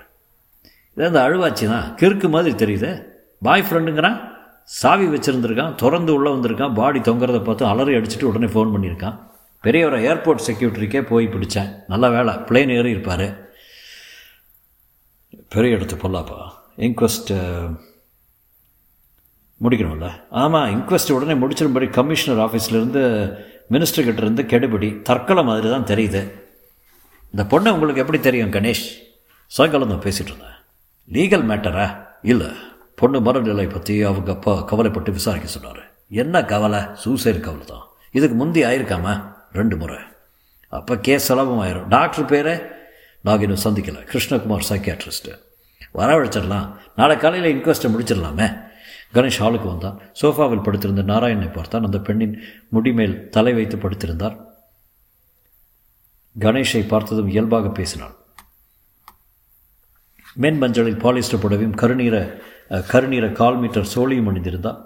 இதே 0.96 1.06
அந்த 1.06 1.20
அழுவாச்சி 1.22 1.66
தான். 1.68 1.88
கிறுக்கு 2.00 2.30
மாதிரி 2.30 2.54
தெரியுது. 2.64 2.90
பாய் 3.42 3.66
ஃப்ரெண்டுங்கிறான் 3.70 4.18
சாவி 4.64 5.06
வச்சுருந்துருக்கான் 5.06 5.76
திறந்து 5.76 6.14
உள்ளே 6.14 6.30
வந்திருக்கான் 6.32 6.74
பாடி 6.74 7.00
தொங்குறத 7.00 7.44
பார்த்து 7.44 7.66
அலறி 7.66 7.94
அடிச்சுட்டு 7.96 8.30
உடனே 8.32 8.50
ஃபோன் 8.54 8.74
பண்ணியிருக்கான். 8.74 9.18
பெரியவரை 9.64 10.00
ஏர்போர்ட் 10.10 10.46
செக்யூரிட்டிக்கே 10.48 11.02
போய் 11.02 11.28
பிடிச்சேன். 11.28 11.72
நல்ல 11.88 12.10
வேலை 12.10 12.34
பிளேன் 12.34 12.74
ஏறி 12.78 12.90
இருப்பார். 12.90 13.28
பெரிய 15.50 15.76
இடத்து 15.78 15.98
பொல்லாப்பா 16.04 16.40
இன்கொஸ்ட்டு 16.78 17.36
முடிக்கணும்ல? 19.64 20.08
ஆமாம் 20.30 20.70
இன்கொஸ்ட் 20.76 21.16
உடனே 21.18 21.34
முடிச்சிரும்படி 21.42 21.90
கமிஷனர் 21.90 22.44
ஆஃபீஸ்லேருந்து 22.46 23.04
மினிஸ்டர்கிட்ட 23.72 24.18
இருந்து 24.18 24.44
கெடுபிடி 24.44 25.02
தற்கொலை 25.02 25.44
மாதிரி 25.44 25.70
தான் 25.70 25.84
தெரியுது. 25.84 26.32
இந்த 27.32 27.44
பொண்ணை 27.44 27.72
உங்களுக்கு 27.72 28.02
எப்படி 28.02 28.20
தெரியும் 28.20 28.52
கணேஷ்? 28.52 28.86
சாயங்காலம் 29.48 29.88
தான் 29.88 30.12
பேசிகிட்டு 30.12 30.32
இருந்தேன். 30.32 30.50
லீகல் 31.10 31.52
மேட்டரா? 31.52 32.08
இல்லை. 32.22 32.48
பொண்ணு 32.96 33.20
மரநிலை 33.20 33.70
பற்றி 33.70 34.02
அவங்க 34.04 34.32
அப்பா 34.32 34.62
கவலைப்பட்டு 34.62 35.12
விசாரிக்க 35.12 35.48
சொன்னார். 35.48 35.92
என்ன 36.10 36.46
கவலை? 36.46 36.80
சூசைடு 36.80 37.40
கவலை 37.40 37.66
தான். 37.66 37.88
இதுக்கு 38.12 38.36
முந்தி 38.36 38.64
ஆயிருக்காமா? 38.64 39.34
ரெண்டு 39.52 39.78
முறை. 39.78 39.98
அப்போ 40.68 40.98
கேஸ் 40.98 41.26
செலவும் 41.26 41.62
ஆயிரும். 41.62 41.88
டாக்டர் 41.88 42.26
பேர்? 42.26 42.80
நாங்கள் 43.22 43.48
இன்னும் 43.48 43.64
சந்திக்கலை. 43.64 44.04
கிருஷ்ணகுமார் 44.04 44.62
சைக்கியாட்ரிஸ்ட்டு 44.70 45.40
வரவழைச்சிடலாம். 45.96 46.76
நாளை 46.96 47.18
காலையில் 47.18 47.56
இன்கொஸ்ட்டை 47.56 47.90
முடிச்சிடலாமே. 47.90 48.70
கணேஷ் 49.14 49.40
ஹாலுக்கு 49.40 49.66
வந்தான். 49.66 50.00
சோஃபாவில் 50.22 50.64
படுத்திருந்த 50.64 51.04
நாராயணனை 51.14 51.54
பார்த்தான். 51.54 51.84
அந்த 51.84 52.00
பெண்ணின் 52.00 52.40
முடிமேல் 52.70 53.30
தலை 53.30 53.54
வைத்து 53.54 53.78
படுத்திருந்தார். 53.78 54.38
கணேஷை 56.40 56.88
பார்த்ததும் 56.88 57.30
இயல்பாக 57.30 57.70
பேசினாள். 57.70 58.14
மென் 60.34 60.62
மஞ்சளில் 60.62 61.00
பாலிஸ்டர் 61.00 61.42
புடவையும் 61.44 61.78
கருநீர 61.82 62.42
கருநீர 62.92 63.32
கால் 63.32 63.58
மீட்டர் 63.58 63.92
சோழியும் 63.96 64.30
அணிந்திருந்தான். 64.32 64.80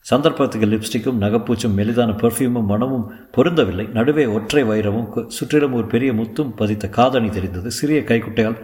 சந்தர்ப்பத்துக்கு 0.00 0.66
லிப்ஸ்டிக்கும் 0.66 1.20
நகைப்பூச்சும் 1.24 1.76
மெலிதான 1.78 2.10
பெர்ஃப்யூமும் 2.22 2.70
மனமும் 2.72 3.10
பொருந்தவில்லை. 3.36 3.88
நடுவே 3.88 4.26
ஒற்றை 4.26 4.64
வைரமும் 4.64 5.26
சுற்றிலும் 5.26 5.72
ஒரு 5.72 5.86
பெரிய 5.86 6.12
முத்தும் 6.12 6.56
பதித்த 6.56 6.88
காதணி 6.88 7.28
தெரிந்தது. 7.28 7.70
சிறிய 7.70 8.00
கைக்குட்டையால் 8.00 8.58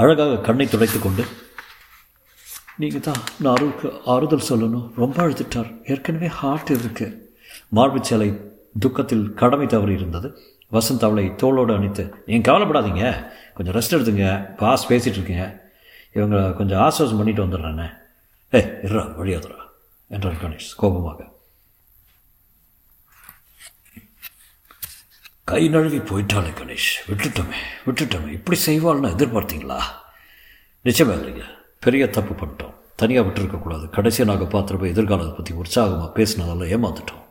அழகாக 0.00 0.36
கண்ணை 0.36 0.66
துடைத்து 0.68 0.98
கொண்டு 0.98 1.24
நீங்கள் 2.76 3.00
தான் 3.00 3.20
நான் 3.40 3.54
அருளுக்கு 3.54 3.88
ஆறுதல் 4.04 4.48
சொல்லணும். 4.48 4.90
ரொம்ப 4.96 5.16
அழுதுட்டார். 5.22 5.70
ஏற்கனவே 5.90 6.26
ஹார்ட் 6.26 6.70
இருக்கு. 6.70 7.06
மார்பு 7.68 8.04
சேலை 8.04 8.28
துக்கத்தில் 8.80 9.34
கடமை 9.34 9.66
தவறி 9.66 9.92
இருந்தது. 9.92 10.28
வசந்த் 10.72 11.06
அவளை 11.08 11.24
தோளோடு 11.26 11.74
அணித்து 11.76 12.14
நீங்கள் 12.26 12.54
கவலைப்படாதீங்க. 12.54 13.30
கொஞ்சம் 13.54 13.74
ரெஸ்ட் 13.74 13.94
எடுத்துங்க. 13.96 14.56
பாஸ் 14.56 14.92
பேசிகிட்டு 14.92 15.18
இருக்கீங்க. 15.18 15.70
இவங்க 16.12 16.52
கொஞ்சம் 16.52 16.80
ஆசுவாசம் 16.80 17.16
பண்ணிட்டு 17.16 17.44
வந்துடுறானே. 17.44 17.88
ஏ 18.54 18.60
இருறா 18.60 19.04
வழியாதுரா 19.20 19.60
என்றார் 20.08 20.40
கணேஷ் 20.44 20.72
கோபமாக. 20.76 21.39
கை 25.50 25.68
நழுவி 25.68 25.98
போயிட்டாலே 25.98 26.50
கணேஷ். 26.58 26.90
விட்டுட்டோமே 27.08 27.60
விட்டுட்டோமே. 27.86 28.32
இப்படி 28.32 28.58
செய்வாள்னு 28.66 29.10
எதிர்பார்த்தீங்களா? 29.14 29.80
நிச்சயமா 30.84 31.14
இல்லைங்க. 31.20 31.44
பெரிய 31.80 32.10
தப்பு 32.10 32.46
பண்ணிட்டோம். 32.46 32.74
தனியாக 32.96 33.28
விட்டுருக்கக்கூடாது. 33.28 33.88
கடைசியாக 33.88 34.36
நாங்கள் 34.36 34.60
பார்த்துருப்ப 34.60 34.86
எதிர்காலத்தை 34.86 35.34
பற்றி 35.34 35.54
உற்சாகமாக 35.54 36.22
பேசினதால 36.22 36.68
ஏமாந்துட்டோம். 36.76 37.24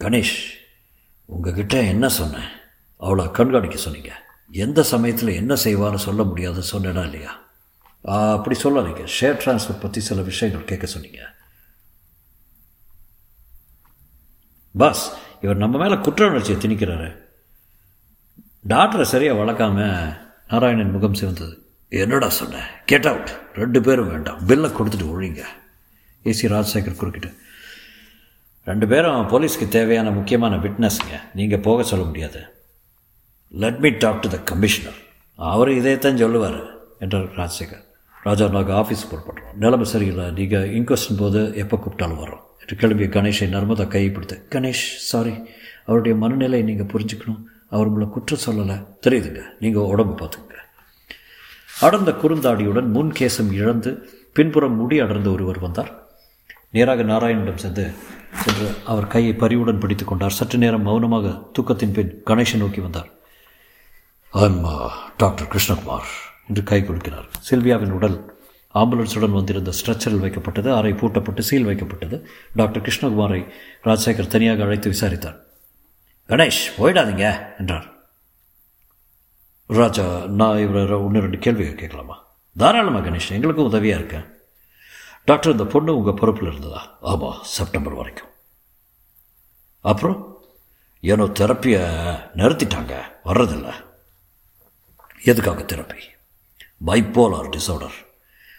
கணேஷ் 0.00 0.42
உங்ககிட்ட 1.24 1.82
என்ன 1.82 2.08
சொன்னேன்? 2.08 2.48
அவளை 2.96 3.30
கண்காணிக்க 3.30 3.76
சொன்னீங்க. 3.76 4.22
எந்த 4.50 4.82
சமயத்தில் 4.82 5.28
என்ன 5.28 5.54
செய்வான்னு 5.54 5.96
சொல்ல 5.96 6.22
முடியாது 6.22 6.62
சொன்னேனா 6.72 7.04
இல்லையா? 7.04 7.42
அப்படி 8.02 8.60
சொல்லாதீங்க. 8.62 9.08
ஷேர் 9.20 9.40
டிரான்ஸ்ஃபர் 9.44 9.80
பற்றி 9.80 10.00
சில 10.00 10.22
விஷயங்கள் 10.22 10.64
கேட்க 10.64 10.86
சொன்னீங்க. 10.86 11.33
பாஸ் 14.80 15.04
இவர் 15.42 15.62
நம்ம 15.62 15.78
மேலே 15.82 15.96
குற்ற 16.06 16.26
உணர்ச்சியை 16.30 16.56
திணிக்கிறாரு. 16.60 17.08
டாக்டரை 18.72 19.06
சரியாக 19.12 19.38
வளர்க்காம 19.40 19.78
நாராயணன் 20.50 20.94
முகம் 20.94 21.18
சிவந்தது. 21.20 21.54
என்னடா 22.02 22.28
சொன்னேன் 22.38 22.68
கெட் 22.90 23.08
அவுட் 23.10 23.30
ரெண்டு 23.60 23.80
பேரும் 23.86 24.10
வேண்டாம். 24.12 24.40
பில்லை 24.46 24.70
கொடுத்துட்டு 24.70 25.06
ஒழிங்க. 25.14 25.42
ஏசி 26.30 26.50
ராஜசேகர் 26.54 27.00
குறுக்கிட்டு 27.00 27.30
ரெண்டு 28.70 28.86
பேரும் 28.92 29.28
போலீஸ்க்கு 29.32 29.66
தேவையான 29.76 30.10
முக்கியமான 30.10 30.56
விட்னஸ்ங்க. 30.64 31.14
நீங்கள் 31.38 31.64
போக 31.66 31.82
சொல்ல 31.82 32.04
முடியாது. 32.04 32.40
Let 33.64 33.80
me 33.84 33.90
talk 34.04 34.22
to 34.22 34.28
the 34.34 34.38
commissioner 34.50 34.98
அவர் 35.38 35.70
இதையத்தான் 35.78 36.20
சொல்லுவார் 36.22 36.58
என்றார் 37.04 37.28
ராஜசேகர். 37.40 37.84
ராஜா 38.26 38.48
நாங்கள் 38.56 38.76
ஆஃபீஸ் 38.80 39.08
புறப்படுறோம். 39.10 39.54
நிலைமை 39.64 39.86
சரியில்லை. 39.94 40.26
நீங்கள் 40.38 40.70
இன்கொஸ்டின் 40.78 41.22
போது 41.22 41.40
எப்போ 41.62 41.76
கூப்பிட்டாலும் 41.76 42.22
வரோம் 42.24 42.44
என்று 42.66 42.88
கிளம்பிய 42.88 43.08
கணேஷை 43.08 43.52
நர்மதா 43.54 43.88
கையை 43.88 44.10
கணேஷ் 44.10 44.86
சாரி 45.10 45.34
அவருடைய 45.86 46.16
மனநிலையை 46.16 46.74
நீங்கள் 46.74 46.86
புரிஞ்சுக்கணும். 46.86 47.42
அவர் 47.70 47.86
உங்களை 47.86 48.08
குற்றம் 48.08 48.44
சொல்லலை. 48.46 48.86
தெரியுதுங்க. 49.06 49.42
நீங்கள் 49.60 49.82
உடம்பு 49.82 50.24
பார்த்துங்க 50.24 50.52
அடர்ந்த 51.80 52.10
குறுந்தாடியுடன் 52.10 52.86
முன் 52.86 53.12
கேசம் 53.18 53.52
இழந்து 53.52 54.08
பின்புறம் 54.32 54.76
முடி 54.76 54.98
அடர்ந்த 54.98 55.30
ஒருவர் 55.30 55.58
வந்தார். 55.58 56.02
நேராக 56.70 57.02
நாராயணனிடம் 57.02 57.54
சென்று 57.54 57.92
சென்று 58.44 58.74
அவர் 58.84 59.06
கையை 59.06 59.34
பரிவுடன் 59.34 59.78
பிடித்துக் 59.78 60.08
கொண்டார். 60.08 60.30
சற்று 60.30 60.58
நேரம் 60.58 60.82
மௌனமாக 60.82 61.42
தூக்கத்தின் 61.52 61.92
பின் 61.92 62.22
கணேஷை 62.26 62.56
நோக்கி 62.56 62.80
வந்தார். 62.80 63.08
ஐம் 64.30 64.66
டாக்டர் 65.16 65.46
கிருஷ்ணகுமார் 65.46 66.08
என்று 66.48 66.62
கை 66.62 66.82
கொடுக்கிறார். 66.82 67.28
சில்வியாவின் 67.50 67.90
உடல் 67.90 68.33
ஆம்புலன்ஸுடன் 68.74 69.30
வந்திருந்த 69.30 69.70
ஸ்ட்ரெச்சரில் 69.70 70.22
வைக்கப்பட்டது 70.24 70.76
அறை 70.76 70.92
பூட்டப்பட்டு 70.92 71.40
சீல் 71.40 71.66
வைக்கப்பட்டது. 71.66 72.24
டாக்டர் 72.54 72.82
கிருஷ்ணகுமாரை 72.82 73.50
ராஜசேகர் 73.84 74.26
தனியாக 74.26 74.62
அழைத்து 74.62 74.88
விசாரித்தார். 74.88 75.36
கணேஷ் 76.28 76.64
போயிடாதீங்க 76.78 77.58
என்றார். 77.58 77.92
ராஜா 79.66 80.26
நான் 80.26 80.58
இவரை 80.58 80.96
ஒன்று 80.96 81.20
ரெண்டு 81.20 81.38
கேள்வி 81.38 81.74
கேட்கலாமா? 81.74 82.24
தாராளமாக 82.56 83.10
கணேஷ் 83.10 83.30
எங்களுக்கும் 83.30 83.64
உதவியாக 83.64 84.02
இருக்கேன் 84.02 84.32
டாக்டர் 85.24 85.52
இந்த 85.52 85.64
பொண்ணு 85.64 85.96
உங்கள் 85.96 86.14
பொறுப்பில் 86.14 86.48
இருந்ததா? 86.48 86.98
ஆமாம் 87.00 87.38
செப்டம்பர் 87.42 87.92
வரைக்கும். 87.92 88.28
அப்புறம்? 89.80 90.44
ஏனோ 91.00 91.24
தெரப்பியை 91.24 91.82
நிறுத்திட்டாங்க 92.36 92.94
வர்றதில்ல. 93.24 93.72
எதுக்காக 95.22 95.62
தெரப்பி? 95.62 96.00
Bipolar 96.86 97.58
disorder. 97.58 98.12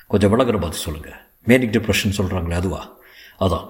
கொஞ்சம் 0.08 0.32
விளக்குற 0.34 0.60
பார்த்து 0.60 0.78
சொல்லுங்கள் 0.78 1.20
மேனிக் 1.44 1.74
டிப்ரெஷன் 1.76 2.18
சொல்கிறாங்களே 2.18 2.54
அதுவா? 2.54 2.82
அதான். 3.40 3.66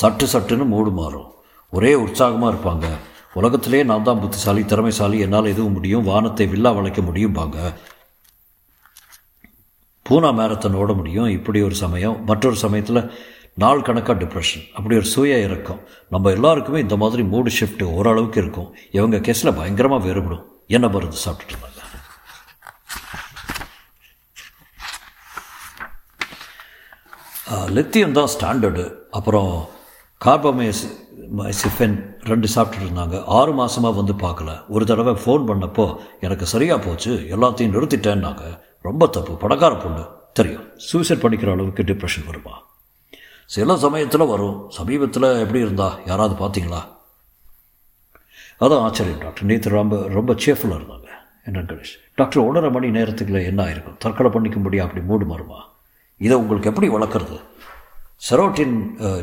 சட்டு 0.00 0.26
சட்டுன்னு 0.32 0.66
மூடு 0.66 0.90
மாறும். 0.90 1.34
ஒரே 1.70 1.94
உற்சாகமாக 1.94 2.52
இருப்பாங்க. 2.54 2.86
உலகத்திலே 3.32 3.82
நான் 3.82 4.02
தான் 4.02 4.20
புத்திசாலி 4.20 4.62
திறமைசாலி 4.64 5.18
என்னால் 5.18 5.44
எதுவும் 5.44 5.72
முடியும் 5.72 6.04
வானத்தை 6.04 6.46
வில்லா 6.46 6.70
வளைக்க 6.70 7.00
முடியும்பாங்க. 7.00 7.58
பூனா 10.06 10.30
மேரத்தன் 10.38 10.78
ஓட 10.82 10.92
முடியும். 10.92 11.28
இப்படி 11.28 11.62
ஒரு 11.62 11.74
சமயம். 11.74 12.24
மற்றொரு 12.24 12.56
சமயத்தில் 12.56 13.02
நாள் 13.54 13.82
கணக்காக 13.82 14.24
டிப்ரெஷன் 14.24 14.64
அப்படி 14.74 14.96
ஒரு 14.96 15.04
சுய 15.04 15.40
இறக்கம். 15.40 15.80
நம்ம 16.08 16.30
எல்லாருக்குமே 16.30 16.80
இந்த 16.80 16.96
மாதிரி 16.96 17.22
மூடு 17.22 17.50
ஷிஃப்ட் 17.60 17.82
ஓரளவுக்கு 17.82 18.40
இருக்கும். 18.40 18.74
இவங்க 18.90 19.16
கேஸில் 19.16 19.56
பயங்கரமாக 19.56 20.04
வேறுபடும். 20.06 20.46
என்ன 20.66 20.88
மருந்து 20.88 21.16
சாப்பிட்டுட்டு 21.24 21.54
இருந்தாங்க 21.54 21.70
லித்தியம் 27.48 28.12
தான் 28.12 28.28
ஸ்டாண்டர்டு 28.38 28.94
அப்புறம் 29.10 29.68
கார்பமேஸ் 30.24 31.00
சிஃபென் 31.38 32.14
ரெண்டு 32.20 32.48
சாப்பிட்டுட்டு 32.54 32.86
இருந்தாங்க. 32.88 33.24
ஆறு 33.26 33.52
மாதமாக 33.52 33.94
வந்து 33.94 34.12
பார்க்கல. 34.12 34.60
ஒரு 34.68 34.86
தடவை 34.86 35.12
ஃபோன் 35.12 35.48
பண்ணப்போ 35.48 35.96
எனக்கு 36.20 36.46
சரியாக 36.46 36.86
போச்சு. 36.86 37.12
எல்லாத்தையும் 37.14 37.74
நிறுத்திட்டேன்னாங்க. 37.76 38.60
ரொம்ப 38.80 39.06
தப்பு. 39.06 39.36
பணக்கார 39.36 39.74
பொண்ணு. 39.74 40.06
தெரியும். 40.32 40.70
சூசைட் 40.76 41.22
பண்ணிக்கிற 41.22 41.52
அளவுக்கு 41.52 41.82
டிப்ரெஷன் 41.82 42.26
வருமா? 42.26 42.62
சில 43.46 43.76
சமயத்தில் 43.76 44.26
வரும். 44.26 44.70
சமீபத்தில் 44.70 45.22
எப்படி 45.22 45.58
இருந்தா? 45.58 45.98
யாராவது 46.06 46.34
பார்த்தீங்களா? 46.46 46.80
அதான் 48.60 48.80
ஆச்சரியம் 48.80 49.18
டாக்டர். 49.18 49.44
நேற்று 49.44 49.70
ரொம்ப 49.70 50.08
ரொம்ப 50.08 50.32
சேஃபுல்லாக 50.32 50.82
இருந்தாங்க. 50.82 51.08
என்ன 51.44 51.60
கணேஷ் 51.60 51.94
டாக்டர் 52.14 52.42
ஒன்றரை 52.42 52.70
மணி 52.70 52.88
நேரத்துக்குள்ள 52.90 53.44
என்ன 53.44 53.64
ஆயிருக்கும்? 53.64 53.96
தற்கொலை 53.98 54.32
பண்ணிக்கும்படி 54.32 54.78
அப்படி 54.78 55.04
மூடு 55.04 55.26
மாறுமா? 55.26 55.70
இதை 56.26 56.36
உங்களுக்கு 56.42 56.70
எப்படி 56.70 56.88
வளர்க்குறது? 56.94 57.36
செரோட்டின் 58.28 58.74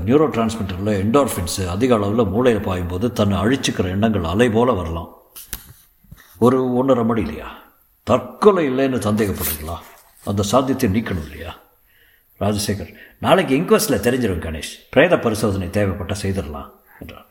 நியூரோ 0.07 0.25
டிரான்ஸ்மிட்டரில் 0.35 0.91
என்டோர்ஃபின்ஸு 1.03 1.63
அதிக 1.75 1.93
அளவில் 1.97 2.31
மூளையில் 2.33 2.65
பாயும்போது 2.67 3.07
தன்னை 3.19 3.35
அழிச்சுக்கிற 3.43 3.87
எண்ணங்கள் 3.95 4.29
அலை 4.33 4.47
போல் 4.55 4.77
வரலாம். 4.79 5.09
ஒரு 6.45 6.57
ஒன்றரை 6.79 7.03
மணி 7.09 7.21
இல்லையா? 7.25 7.49
தற்கொலை 8.07 8.63
இல்லைன்னு 8.71 8.99
சந்தேகப்படுறீங்களா? 9.07 9.77
அந்த 10.29 10.41
சாத்தியத்தை 10.51 10.89
நீக்கணும் 10.95 11.25
இல்லையா? 11.29 11.51
ராஜசேகர் 12.43 12.91
நாளைக்கு 13.25 13.53
இன்கொஸ்டில் 13.59 14.03
தெரிஞ்சிடும் 14.05 14.45
கணேஷ். 14.45 14.73
பிரேத 14.93 15.13
பரிசோதனை 15.25 15.67
தேவைப்பட்ட 15.77 16.13
செய்திடலாம் 16.21 16.69
என்றார். 17.01 17.27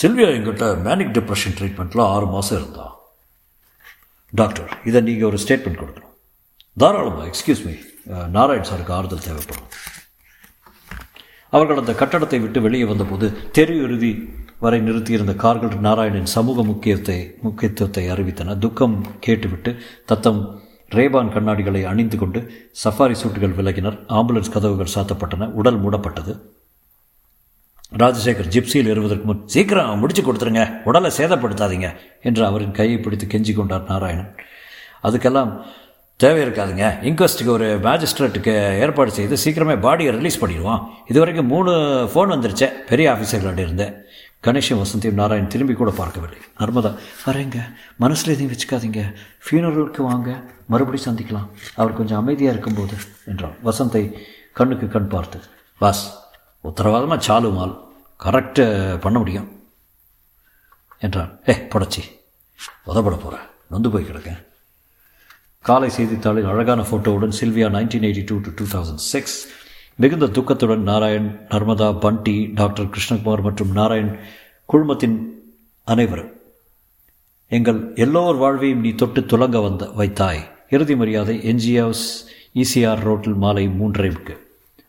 சில்வியா 0.00 0.28
எங்கிட்ட 0.38 0.66
மேனிக் 0.88 1.14
டிப்ரெஷன் 1.16 1.56
ட்ரீட்மெண்ட்டில் 1.60 2.08
ஆறு 2.14 2.26
மாதம் 2.34 2.58
இருந்தா 2.60 2.86
டாக்டர் 4.32 4.72
இதை 4.88 5.00
நீங்கள் 5.08 5.28
ஒரு 5.30 5.38
ஸ்டேட்மெண்ட் 5.44 5.80
கொடுக்கணும். 5.82 6.07
தாராளமாக 6.80 7.28
எக்ஸ்கியூஸ் 7.30 7.62
மீ 7.66 7.74
நாராயண் 8.34 8.68
சாருக்கு 8.68 8.92
ஆறுதல் 8.96 9.24
தேவைப்படும். 9.26 9.68
அவர்கள் 11.52 11.80
அந்த 11.82 11.92
கட்டடத்தை 12.00 12.38
விட்டு 12.42 12.58
வெளியே 12.66 12.86
வந்தபோது 12.90 13.26
தெரு 13.56 13.74
இறுதி 13.84 14.10
வரை 14.64 14.78
நிறுத்தியிருந்த 14.86 15.34
கார்கள் 15.44 15.74
நாராயணின் 15.86 16.30
சமூக 16.34 16.64
முக்கியத்தை 16.70 17.18
முக்கியத்துவத்தை 17.46 18.04
அறிவித்தன. 18.14 18.56
துக்கம் 18.64 18.96
கேட்டுவிட்டு 19.26 19.72
தத்தம் 20.10 20.40
ரேபான் 20.96 21.32
கண்ணாடிகளை 21.34 21.82
அணிந்து 21.92 22.18
கொண்டு 22.22 22.40
சஃபாரி 22.82 23.16
சூட்டுகள் 23.22 23.56
விலகினர். 23.58 23.98
ஆம்புலன்ஸ் 24.18 24.54
கதவுகள் 24.56 24.94
சாத்தப்பட்டன. 24.96 25.48
உடல் 25.60 25.80
மூடப்பட்டது. 25.84 26.34
ராஜசேகர் 28.02 28.52
ஜிப்சியில் 28.54 28.90
ஏறுவதற்கு 28.92 29.28
முன் 29.30 29.42
சீக்கிரம் 29.54 30.00
முடிச்சு 30.02 30.22
கொடுத்துருங்க. 30.24 30.64
உடலை 30.88 31.10
சேதப்படுத்தாதீங்க 31.18 31.90
என்று 32.28 32.42
அவரின் 32.50 32.78
கையை 32.78 32.98
பிடித்து 33.04 33.26
கெஞ்சி 33.34 33.54
கொண்டார் 33.58 33.86
நாராயணன். 33.92 34.32
அதுக்கெல்லாம் 35.08 35.52
தேவை 36.18 36.42
இருக்காதுங்க 36.42 36.86
இன்கொஸ்ட்டுக்கு 37.08 37.46
ஒரு 37.46 37.78
மேஜிஸ்ட்ரேட்டுக்கு 37.78 38.78
ஏற்பாடு 38.78 39.10
செய்து 39.10 39.36
சீக்கிரமே 39.44 39.74
பாடியை 39.76 40.10
ரிலீஸ் 40.10 40.44
பண்ணிடுவோம். 40.44 40.88
இது 41.08 41.18
வரைக்கும் 41.18 41.46
மூணு 41.46 41.70
ஃபோன் 42.14 42.32
வந்துருச்சே 42.32 42.66
பெரிய 42.66 43.12
ஆஃபீஸர்கள்ட்ட 43.12 43.58
இருந்து. 43.58 44.06
கணேஷும் 44.42 44.82
வசந்தியும் 44.82 45.18
நாராயண் 45.20 45.46
திரும்பி 45.46 45.74
கூட 45.74 45.90
பார்க்கவில்லை. 45.90 46.38
நர்மதா 46.58 46.98
வரேங்க. 47.26 47.74
மனசில் 47.96 48.32
எதையும் 48.34 48.54
வச்சுக்காதீங்க. 48.54 49.14
ஃபியூனரலுக்கு 49.44 50.00
வாங்க. 50.00 50.42
மறுபடியும் 50.66 51.14
சந்திக்கலாம். 51.14 51.48
அவர் 51.76 51.92
கொஞ்சம் 51.92 52.18
அமைதியாக 52.18 52.58
இருக்கும்போது 52.58 52.96
என்றான். 53.26 53.56
வசந்தை 53.64 54.12
கண்ணுக்கு 54.52 54.88
கண் 54.88 55.08
பார்த்து 55.08 55.40
பாஸ் 55.78 56.18
உத்தரவாதமாக 56.64 57.20
சாலு 57.28 57.52
மால். 57.52 57.88
கரெக்டு 58.24 58.96
பண்ண 59.00 59.18
முடியும். 59.18 59.60
என்றான். 61.00 61.40
ஏ 61.48 61.54
புடச்சி. 61.54 62.04
உதப்பட 62.86 63.16
போகிறேன் 63.16 63.46
நொந்து 63.68 63.90
போய் 63.90 64.04
கிடக்கேன் 64.04 64.46
காலை 65.68 65.88
செய்தித்தாளில் 65.90 66.50
அழகான 66.52 66.80
ஃபோட்டோவுடன் 66.88 67.36
Sylvia 67.40 67.68
nineteen 67.76 68.06
eighty 68.08 68.22
two 68.26 68.36
to 68.44 68.50
two 68.58 68.64
thousand 68.72 69.02
six 69.12 69.36
மிகுந்த 70.02 70.26
துக்கத்துடன் 70.26 70.84
நாராயண் 70.90 71.28
நர்மதா 71.50 71.88
பண்டி 72.04 72.34
டாக்டர் 72.54 72.90
கிருஷ்ணகுமார் 72.94 73.42
மற்றும் 73.46 73.72
நாராயண் 73.78 74.12
குழுமத்தின் 74.72 75.16
அனைவரும் 75.84 76.32
எங்கள் 77.56 77.78
எல்லோர் 78.04 78.36
வாழ்வையும் 78.36 78.80
நீ 78.80 78.90
தொட்டு 78.92 79.20
துலங்க 79.20 79.62
வந்த 79.62 79.84
வைத்தாய். 80.00 80.40
இறுதி 80.70 80.96
மரியாதை 80.96 81.36
என்ஜிஓஸ் 81.52 82.04
இசிஆர் 82.62 83.02
ரோட்டில் 83.08 83.38
மாலை 83.44 83.64
மூன்றரைக்கு. 83.78 84.34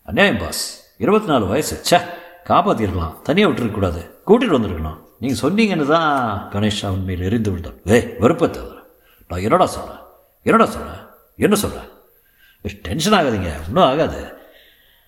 அநியாயம் 0.09 0.41
பாஸ். 0.43 0.63
இருபத்தி 0.97 1.29
நாலு 1.31 1.45
வயசு. 1.45 1.75
சே 1.89 1.97
காப்பாற்றிருக்கலாம் 2.49 3.15
தனியாக 3.27 3.51
விட்டுருக்கக்கூடாது. 3.51 4.01
கூட்டிகிட்டு 4.27 4.57
வந்திருக்கணும். 4.57 4.99
நீங்கள் 5.19 5.41
சொன்னீங்கன்னு 5.43 5.87
தான் 5.93 6.11
கணேஷ் 6.53 6.83
அவன் 6.89 7.07
மேல் 7.09 7.25
எரிந்து 7.29 7.49
விழுந்தான். 7.53 7.79
வே 7.91 7.99
வெறுப்பத்தவர் 8.19 8.79
நான் 9.29 9.45
என்னடா 9.47 9.67
சொல்கிறேன் 9.75 10.03
என்னடா 10.49 10.71
சொல்கிறேன் 10.71 11.01
என்ன 11.37 11.55
சொல்கிறேன் 11.55 11.87
டென்ஷன் 12.81 13.13
ஆகாதீங்க. 13.13 13.51
ஒன்றும் 13.67 13.83
ஆகாது. 13.83 14.37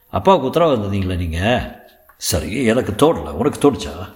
அப்பாவுக்கு 0.09 0.47
உத்தரவாக 0.47 0.81
தந்தீங்களா 0.81 1.15
நீங்கள் 1.15 1.61
சரி 2.17 2.63
எனக்கு 2.63 2.91
தோணலை. 2.91 3.31
உனக்கு 3.31 3.59
தோணுச்சா? 3.61 4.15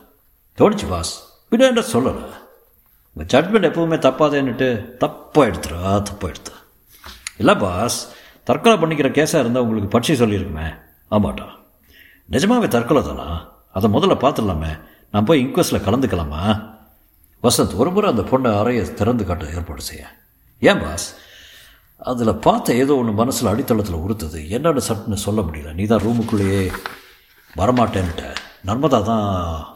தோணுச்சு 0.58 0.90
பாஸ் 0.90 1.12
பின்ன 1.52 1.60
என்ன 1.60 1.82
சொல்லலை? 1.94 2.30
உங்கள் 3.14 3.32
ஜட்மெண்ட் 3.34 3.66
எப்போவுமே 3.72 3.98
தப்பாதேன்னுட்டு 4.06 4.70
தப்பாக 5.00 5.48
எடுத்துறா 5.48 6.04
தப்பாக 6.10 6.28
எடுத்து. 6.28 6.52
இல்லை 7.38 7.56
பாஸ் 7.56 8.14
தற்கொலை 8.44 8.78
பண்ணிக்கிற 8.78 9.08
கேஸாக 9.10 9.40
இருந்தால் 9.40 9.64
உங்களுக்கு 9.64 10.00
பட்சி 10.00 10.18
சொல்லியிருக்குமே. 10.18 10.68
ஆமாட்டா 11.12 11.48
நிஜமாகவே 12.26 12.68
தற்கொலை 12.68 13.04
தானா? 13.04 13.28
அதை 13.74 13.90
முதல்ல 13.94 14.16
பார்த்துடலாமே 14.16 14.80
நான் 15.12 15.26
போய் 15.26 15.46
இன்கொஸ்ட்டில் 15.46 15.86
கலந்துக்கலாமா? 15.88 16.44
வசந்த் 17.44 17.76
ஒரு 17.76 17.92
முறை 17.92 18.10
அந்த 18.10 18.22
பொண்ணை 18.22 18.60
அறையை 18.60 18.94
திறந்து 18.94 19.26
காட்ட 19.26 19.46
ஏற்பாடு 19.46 19.82
செய்ய. 19.82 20.08
ஏன் 20.70 20.82
பாஸ் 20.84 21.08
அதில் 22.10 22.42
பார்த்த 22.46 22.74
ஏதோ 22.84 22.94
ஒன்று 23.02 23.14
மனசில் 23.20 23.52
அடித்தளத்தில் 23.52 24.02
உறுத்துது. 24.04 24.40
என்னோட 24.56 24.80
சட்டுன்னு 24.88 25.26
சொல்ல 25.26 25.42
முடியல. 25.42 25.70
நீ 25.78 25.84
தான் 25.92 26.04
ரூமுக்குள்ளேயே 26.06 26.64
வரமாட்டேன்ட்ட 27.60 28.24
நர்மதா 28.68 29.00
தான் 29.12 29.28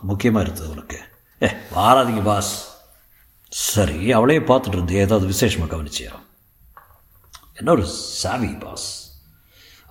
முக்கியமாக 0.09 0.43
இருந்தது 0.45 0.69
உனக்கு. 0.75 0.99
ஏ 1.41 1.49
வாராதீங்க 1.75 2.23
பாஸ் 2.23 2.51
சரி 3.51 3.99
அவளையே 4.17 4.41
பார்த்துட்டு 4.49 4.77
இருந்து 4.77 4.95
ஏதாவது 5.03 5.25
விசேஷமாக 5.33 5.69
கவனிச்சியா? 5.73 6.13
என்ன 7.59 7.71
ஒரு 7.71 7.85
சாவி 8.21 8.51
பாஸ் 8.63 8.87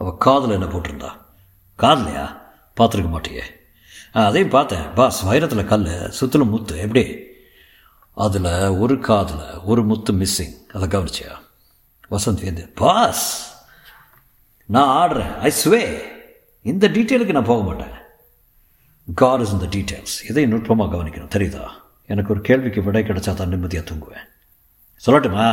அவள் 0.01 0.21
காதில் 0.27 0.57
என்ன 0.57 0.67
போட்டிருந்தா? 0.73 1.11
காதலையா? 1.79 2.27
பார்த்துருக்க 2.79 3.11
மாட்டியே. 3.15 3.45
ஆ 4.17 4.27
அதையும் 4.27 4.55
பார்த்தேன். 4.57 4.87
பாஸ் 4.99 5.19
வைரத்தில் 5.29 5.71
கல் 5.73 5.89
சுற்றிலும் 6.19 6.53
முத்து 6.55 6.77
எப்படி? 6.87 7.05
அதில் 8.25 8.53
ஒரு 8.83 8.95
காதில் 9.09 9.47
ஒரு 9.71 9.83
முத்து 9.91 10.13
மிஸ்ஸிங் 10.13 10.55
அதை 10.71 10.87
கவனிச்சியா 10.89 11.33
வசந்த் 12.11 12.45
வேந்து 12.45 12.65
பாஸ் 12.75 13.27
நான் 14.69 14.93
ஆடுறேன் 15.01 15.33
ஐ 15.41 15.51
ஸ்வே 15.59 15.83
இந்த 16.65 16.87
டீட்டெயிலுக்கு 16.89 17.37
நான் 17.37 17.51
போக 17.51 17.63
மாட்டேன் 17.63 17.95
காட் 19.09 19.41
இஸ் 19.41 19.53
இந்த 19.53 19.69
டீட்டெயில்ஸ் 19.77 20.17
இதையும் 20.29 20.53
நுட்பமாக 20.53 20.91
கவனிக்கணும் 20.95 21.35
தெரியுதா 21.37 21.65
எனக்கு 22.11 22.33
ஒரு 22.35 22.41
கேள்விக்கு 22.41 22.81
விடை 22.83 23.03
கிடைச்சா 23.03 23.33
தான் 23.35 23.49
நிம்மதியாக 23.49 23.87
தூங்குவேன் 23.91 24.27
சொல்லட்டுமா 25.03 25.47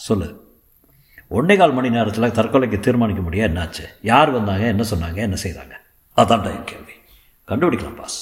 சொல்லு 0.00 0.28
ஒன்றே 1.30 1.54
கால் 1.56 1.74
மணி 1.74 1.90
நேரத்தில் 1.90 2.34
தற்கொலைக்கு 2.36 2.78
தீர்மானிக்க 2.80 3.22
முடியாது 3.22 3.48
என்னாச்சு 3.48 3.84
யார் 4.02 4.30
வந்தாங்க 4.30 4.64
என்ன 4.66 4.84
சொன்னாங்க 4.90 5.20
என்ன 5.20 5.36
செய்தாங்க 5.42 5.74
அதான்டா 6.16 6.50
என் 6.50 6.64
கேள்வி 6.64 6.96
கண்டுபிடிக்கலாம் 7.48 7.98
பாஸ் 8.00 8.18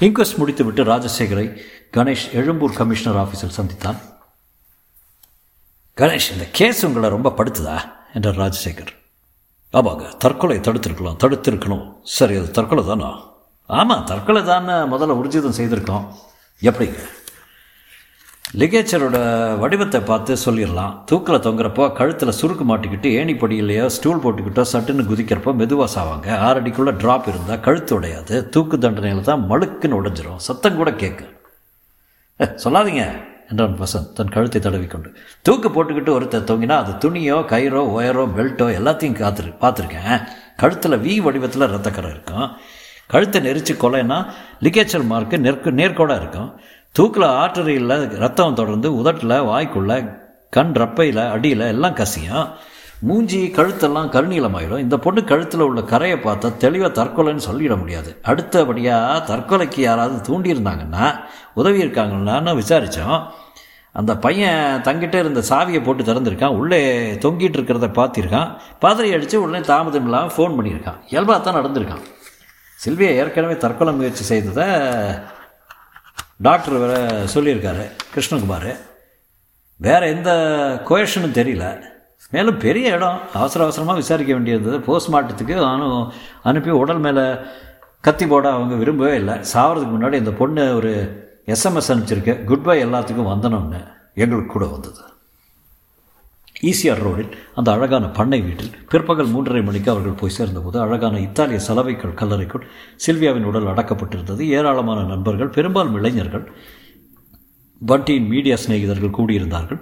இன்கொஸ்ட் 0.00 0.38
முடித்துவிட்டு 0.38 0.82
ராஜசேகரை 0.84 1.46
கணேஷ் 1.92 2.26
எழும்பூர் 2.32 2.76
கமிஷனர் 2.76 3.20
ஆஃபீஸில் 3.20 3.56
சந்தித்தான் 3.56 4.00
கணேஷ் 6.00 6.32
இந்த 6.32 6.46
கேஸ் 6.52 6.86
உங்களை 6.86 7.08
ரொம்ப 7.08 7.32
படுத்துதா? 7.38 7.74
என்றார் 8.14 8.38
ராஜசேகர். 8.38 8.92
ஆமாங்க 9.72 10.16
தற்கொலை 10.16 10.56
தடுத்திருக்கலாம் 10.58 11.20
தடுத்திருக்கணும். 11.24 11.84
சரி 12.02 12.36
அது 12.36 12.50
தற்கொலை 12.50 12.84
தானா? 12.84 13.10
ஆமாம் 13.66 14.04
தற்கொலை 14.04 14.42
தானே 14.44 14.72
முதல்ல 14.72 15.18
உறுதிதம் 15.20 15.56
செய்திருக்கோம். 15.58 16.06
எப்படிங்க? 16.62 16.98
லிகேச்சரோட 18.60 19.18
வடிவத்தை 19.58 20.00
பார்த்து 20.00 20.36
சொல்லிடலாம். 20.44 21.04
தூக்கில் 21.04 21.44
தொங்குறப்போ 21.46 21.92
கழுத்தில் 21.92 22.36
சுருக்கு 22.40 22.64
மாட்டிக்கிட்டு 22.70 23.08
ஏணிப்படியிலையோ 23.20 23.86
ஸ்டூல் 23.86 24.22
போட்டுக்கிட்டோ 24.24 24.64
சட்டுன்னு 24.72 25.06
குதிக்கிறப்போ 25.10 25.54
மெதுவாக 25.54 25.88
சாவாங்க. 25.94 26.36
ஆறு 26.38 26.60
அடிக்குள்ளே 26.60 26.94
ட்ராப் 27.04 27.28
இருந்தால் 27.28 27.60
கழுத்து 27.60 28.00
உடையாது. 28.00 28.48
தூக்கு 28.48 28.78
தண்டனையில் 28.78 29.28
தான் 29.30 29.46
மழுக்குன்னு 29.50 30.00
உடைஞ்சிரும். 30.00 30.42
சத்தம் 30.48 30.76
கூட 30.76 30.92
கேட்கும் 30.92 31.32
சொல்லாதீங்க. 32.38 33.04
என்றான் 33.54 33.76
வசந்த். 33.82 34.12
தன் 34.18 34.32
கழுத்தை 34.36 34.60
தடவிக்கொண்டு. 34.60 35.08
தூக்கு 35.46 35.68
போட்டுக்கிட்டு 35.74 36.12
ஒருத்தர் 36.16 36.48
தொங்கினா 36.50 36.76
அது 36.82 36.92
துணியோ 37.04 37.38
கயிறோ 37.52 37.82
ஒயரோ 37.96 38.24
பெல்ட்டோ 38.36 38.66
எல்லாத்தையும் 38.78 39.18
காத்துரு 39.22 39.50
பார்த்துருக்கேன். 39.64 40.18
கழுத்தில் 40.62 41.02
வி 41.04 41.14
வடிவத்தில் 41.26 41.70
ரத்தக்கரை 41.74 42.10
இருக்கும். 42.14 42.48
கழுத்தை 43.12 43.38
நெரிச்சு 43.46 43.72
கொலைன்னா 43.84 44.18
லிகேச்சர் 44.64 45.08
மார்க்கு 45.12 45.38
நெற்கு 45.46 45.70
நேர்கோடாக 45.80 46.20
இருக்கும். 46.22 46.50
தூக்கில் 46.96 47.32
ஆற்றறையில் 47.42 47.96
ரத்தம் 48.22 48.58
தொடர்ந்து 48.60 48.88
உதட்டில் 49.00 49.40
வாய்க்குள்ள 49.50 49.92
கண் 50.56 50.74
ரப்பையில் 50.82 51.24
அடியில் 51.34 51.64
எல்லாம் 51.74 51.98
கசியும். 52.00 52.46
மூஞ்சி 53.08 53.38
கழுத்தெல்லாம் 53.56 54.10
கருநீளமாயிடும் 54.14 54.82
இந்த 54.84 54.96
பொண்ணு 55.04 55.20
கழுத்தில் 55.30 55.64
உள்ள 55.66 55.80
கரையை 55.92 56.18
பார்த்தா 56.18 56.48
தெளிவாக 56.64 56.90
தற்கொலைன்னு 56.98 57.46
சொல்லிட 57.48 57.74
முடியாது. 57.80 58.10
அடுத்தபடியாக 58.30 59.24
தற்கொலைக்கு 59.30 59.80
யாராவது 59.80 60.18
தூண்டியிருந்தாங்கன்னா 60.28 61.06
உதவி 61.60 61.82
இருக்காங்கன்னு 61.84 62.54
விசாரித்தோம் 62.60 63.18
அந்த 63.98 64.16
பையன் 64.16 64.80
தங்கிட்டே 64.82 65.18
இருந்த 65.24 65.42
சாவியை 65.48 65.82
போட்டு 65.84 66.02
திறந்திருக்கான். 66.02 66.56
உள்ளே 66.60 66.80
தொங்கிட்டு 67.14 67.58
இருக்கிறத 67.58 67.88
பார்த்திருக்கான். 67.98 68.48
பாதிரி 68.78 69.12
அடித்து 69.12 69.42
உடனே 69.42 69.60
தாமதம் 69.60 70.04
இல்லாமல் 70.04 70.34
ஃபோன் 70.36 70.56
பண்ணியிருக்கான். 70.56 70.98
இயல்பாக 71.10 71.38
தான் 71.40 71.58
நடந்திருக்கான். 71.58 72.02
சில்வியை 72.84 73.12
ஏற்கனவே 73.20 73.56
தற்கொலை 73.56 73.94
முயற்சி 73.94 74.24
செய்ததை 74.24 74.66
டாக்டர் 76.38 76.74
வேற 76.74 76.94
சொல்லியிருக்காரு 77.34 77.84
கிருஷ்ணகுமார். 78.14 78.76
வேறு 79.76 80.06
எந்த 80.08 80.30
கோயஷனும் 80.88 81.36
தெரியல. 81.40 81.66
மேலும் 82.30 82.58
பெரிய 82.58 82.90
இடம். 82.90 83.20
அவசர 83.34 83.64
அவசரமாக 83.64 83.98
விசாரிக்க 83.98 84.34
வேண்டியிருந்தது. 84.34 84.78
போஸ்ட்மார்ட்டத்துக்கு 84.88 85.54
அனு 85.72 86.08
அனுப்பி 86.42 86.70
உடல் 86.70 86.98
மேலே 86.98 87.24
கத்தி 88.00 88.26
போட 88.26 88.50
அவங்க 88.50 88.74
விரும்பவே 88.74 89.14
இல்லை. 89.14 89.34
சாவறதுக்கு 89.34 89.94
முன்னாடி 89.96 90.12
இந்த 90.12 90.30
பொண்ணு 90.30 90.76
ஒரு 90.76 90.92
எஸ்எம்எஸ் 91.46 91.90
அனுப்பிச்சிருக்கேன் 91.92 92.44
குட் 92.44 92.62
பை 92.62 92.84
எல்லாத்துக்கும் 92.84 93.32
வந்தனம்னு 93.32 93.80
எங்களுக்கு 94.14 94.52
கூட 94.52 94.66
வந்தது. 94.66 95.02
ஈசிஆர் 96.62 97.02
ரோடில் 97.02 97.32
அந்த 97.54 97.72
அழகான 97.72 98.06
பண்ணை 98.08 98.40
வீட்டில் 98.40 98.70
பிற்பகல் 98.88 99.32
மூன்றரை 99.34 99.64
மணிக்கு 99.64 99.90
அவர்கள் 99.90 100.20
போய் 100.20 100.30
சேர்ந்தபோது 100.30 100.80
அழகான 100.80 101.20
இத்தாலிய 101.20 101.60
சலவைக்கள் 101.68 102.18
கல்லறைக்குள் 102.20 102.64
சில்வியாவின் 103.06 103.48
உடல் 103.50 103.70
அடக்கப்பட்டிருந்தது. 103.72 104.40
ஏராளமான 104.40 105.02
நண்பர்கள் 105.02 105.48
பெரும்பாலும் 105.48 105.94
இளைஞர்கள் 105.94 106.52
பட்டியின் 107.86 108.28
மீடியா 108.28 108.56
சிநேகிதர்கள் 108.56 109.16
கூடியிருந்தார்கள். 109.18 109.80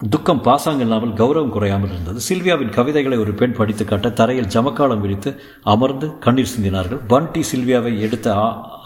துக்கம் 0.00 0.42
பாசாங்க 0.42 0.82
இல்லாமல் 0.84 1.12
கௌரவம் 1.12 1.52
குறையாமல் 1.54 1.90
இருந்தது. 1.90 2.18
சில்வியாவின் 2.28 2.74
கவிதைகளை 2.76 3.18
ஒரு 3.18 3.32
பெண் 3.32 3.52
படித்து 3.52 3.84
காட்ட 3.84 4.10
தரையில் 4.10 4.50
ஜமக்காலம் 4.54 5.00
விரித்து 5.00 5.30
அமர்ந்து 5.62 6.18
கண்ணீர் 6.18 6.52
சிந்தினார்கள். 6.52 7.00
பண்டி 7.06 7.40
சில்வியாவை 7.50 7.92
எடுத்த 7.98 8.34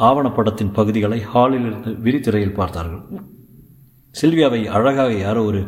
ஆவணப்படத்தின் 0.09 0.73
பகுதிகளை 0.73 1.21
ஹாலில் 1.21 1.67
இருந்து 1.67 1.91
விரித்திரையில் 2.07 2.53
பார்த்தார்கள். 2.53 3.03
சில்வியாவை 4.21 4.67
அழகாக 4.67 5.13
யாரோ 5.13 5.43
ஒரு 5.43 5.61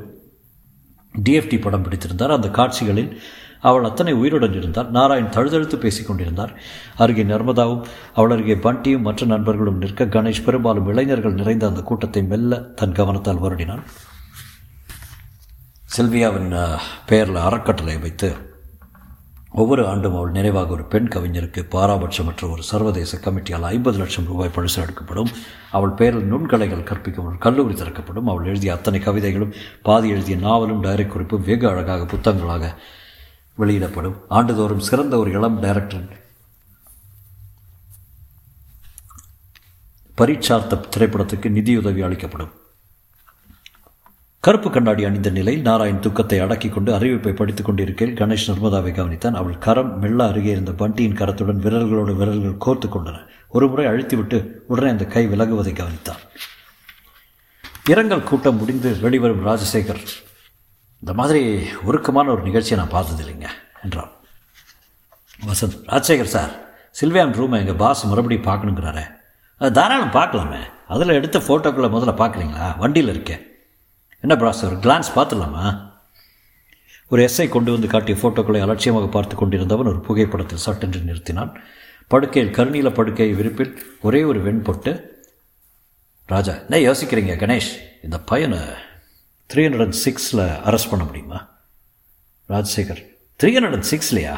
டிஎஃப்டி 1.15 1.61
படம் 1.61 1.85
பிடித்திருந்தார். 1.89 2.35
அந்த 2.37 2.51
காட்சிகளில் 2.51 3.21
அவள் 3.61 3.85
அத்தனை 3.85 4.15
உயிருடன் 4.15 4.53
இருந்தார். 4.53 4.91
நாராயண் 4.91 5.31
தழுதழுத்து 5.37 5.77
பேசிக் 5.77 6.07
கொண்டிருந்தார். 6.07 6.55
அருகே 6.97 7.23
நர்மதாவும் 7.23 7.85
அவள் 8.15 8.31
அருகே 8.31 8.55
பண்டியும் 8.55 9.07
மற்ற 9.09 9.27
நண்பர்களும் 9.27 9.79
நிற்க 9.79 10.05
கணேஷ் 10.05 10.45
பெரும்பாலும் 10.45 10.89
இளைஞர்கள் 10.95 11.39
நிறைந்த 11.43 11.67
அந்த 11.67 11.81
கூட்டத்தை 11.81 12.23
மெல்ல 12.23 12.63
தன் 12.81 12.93
கவனத்தால் 12.93 13.45
வருடினான். 13.47 13.85
செல்வியாவின் 15.87 16.79
பெயரில் 17.07 17.37
அறக்கட்டளை 17.37 17.99
வைத்து 17.99 18.53
ஒவ்வொரு 19.51 19.87
ஆண்டும் 19.87 20.17
அவள் 20.17 20.31
நினைவாக 20.31 20.71
ஒரு 20.71 20.85
பெண் 20.85 21.09
கவிஞருக்கு 21.09 21.63
பாராபட்சமற்ற 21.71 22.51
ஒரு 22.51 22.63
சர்வதேச 22.63 23.19
கமிட்டியால் 23.19 23.61
ஐம்பது 23.61 23.99
லட்சம் 23.99 24.25
ரூபாய் 24.25 24.49
பரிசு 24.49 24.83
எடுக்கப்படும். 24.83 25.29
அவள் 25.71 25.91
பெயரில் 25.91 26.33
நுண்கலைகள் 26.33 26.83
கற்பிக்கப்படும் 26.83 27.39
கல்லூரி 27.39 27.75
திறக்கப்படும். 27.75 28.29
அவள் 28.29 28.47
எழுதிய 28.47 28.73
அத்தனை 28.73 29.01
கவிதைகளும் 29.01 29.55
பாதி 29.83 30.09
எழுதிய 30.09 30.37
நாவலும் 30.37 30.83
டைரக்ட் 30.83 31.15
குறிப்பும் 31.15 31.45
வெகு 31.45 31.69
அழகாக 31.69 32.05
புத்தகங்களாக 32.05 32.75
வெளியிடப்படும். 33.55 34.17
ஆண்டுதோறும் 34.29 34.81
சிறந்த 34.81 35.19
ஒரு 35.19 35.31
இளம் 35.31 35.61
டைரக்டர் 35.61 36.23
பரீட்சார்த்த 40.17 40.83
திரைப்படத்துக்கு 40.97 41.51
நிதியுதவி 41.51 42.03
அளிக்கப்படும். 42.03 42.53
கருப்பு 44.45 44.71
கண்ணாடி 44.71 45.05
அணிந்த 45.05 45.31
நிலையில் 45.31 45.63
நாராயண் 45.63 46.01
துக்கத்தை 46.01 46.39
அடக்கிக் 46.39 46.73
கொண்டு 46.73 46.99
அறிவிப்பை 46.99 47.37
படித்துக் 47.37 47.67
கொண்டிருக்கையில் 47.67 48.17
கணேஷ் 48.17 48.49
நர்மதாவை 48.49 48.91
கவனித்தான். 48.93 49.35
அவள் 49.35 49.59
கரம் 49.59 49.99
மெல்ல 49.99 50.27
அருகே 50.27 50.51
இருந்த 50.51 50.71
பண்டியின் 50.71 51.15
கரத்துடன் 51.15 51.61
விரல்களோடு 51.61 52.17
விரல்கள் 52.17 52.57
கோர்த்து 52.65 52.89
கொண்டன. 52.89 53.27
ஒரு 53.49 53.69
முறை 53.69 53.87
அழுத்திவிட்டு 53.87 54.51
உடனே 54.67 54.91
அந்த 54.91 55.05
கை 55.05 55.27
விலகுவதை 55.27 55.73
கவனித்தான். 55.73 56.21
இரங்கல் 57.89 58.23
கூட்டம் 58.23 58.57
முடிந்து 58.57 58.97
வெளிவரும் 59.01 59.47
ராஜசேகர் 59.47 60.03
இந்த 61.01 61.13
மாதிரி 61.15 61.63
உருக்கமான 61.87 62.31
ஒரு 62.31 62.43
நிகழ்ச்சியை 62.43 62.85
நான் 62.85 63.05
பார்த்ததில்லைங்க 63.05 63.49
என்றான். 63.83 64.11
வசந்த் 65.47 65.83
ராஜசேகர் 65.87 66.33
சார் 66.37 66.77
சில்வியான் 67.01 67.37
ரூமை 67.41 67.59
எங்கள் 67.59 67.75
பாஸ் 67.75 68.07
மறுபடியும் 68.07 68.45
பார்க்கணுங்கிறாரே. 68.45 69.11
அது 69.59 69.73
தாராளம் 69.73 70.11
பார்க்கலாமே. 70.11 70.61
அதில் 70.89 71.09
எடுத்த 71.09 71.39
ஃபோட்டோக்களை 71.39 71.89
முதல்ல 71.89 72.15
பார்க்குறீங்களா? 72.23 72.79
வண்டியில் 72.79 73.11
இருக்கேன். 73.11 73.49
என்ன 74.25 74.37
பிராஸ் 74.37 74.65
ஒரு 74.65 74.77
கிளான்ஸ் 74.77 75.11
பார்த்துடலாமா? 75.17 75.93
ஒரு 77.09 77.31
எஸ்ஐ 77.31 77.49
கொண்டு 77.49 77.73
வந்து 77.73 77.87
காட்டிய 77.87 78.19
ஃபோட்டோக்களை 78.21 78.61
அலட்சியமாக 78.61 79.07
பார்த்து 79.07 79.37
கொண்டிருந்தவன் 79.37 79.87
ஒரு 79.87 80.01
புகைப்படத்தில் 80.01 80.59
சட்டென்று 80.59 81.01
நிறுத்தினான். 81.01 81.55
படுக்கையில் 82.09 82.55
கருநீல 82.55 82.95
படுக்கை 82.95 83.35
விரிப்பில் 83.35 83.79
ஒரே 84.01 84.23
ஒரு 84.23 84.43
வெண் 84.43 84.63
பொட்டு 84.63 84.93
ராஜா 86.27 86.55
என்ன 86.69 86.93
யோசிக்கிறீங்க 86.93 87.35
கணேஷ்? 87.43 87.71
இந்த 88.03 88.19
பையனை 88.19 88.59
த்ரீ 89.55 89.65
ஹண்ட்ரட் 89.67 89.83
அண்ட் 89.83 90.01
சிக்ஸில் 90.05 90.45
அரெஸ்ட் 90.69 90.91
பண்ண 90.91 91.05
முடியுமா? 91.05 91.49
ராஜசேகர் 92.49 93.03
த்ரீ 93.43 93.53
ஹண்ட்ரட் 93.57 93.73
அண்ட் 93.73 93.91
சிக்ஸ்லையா 93.91 94.37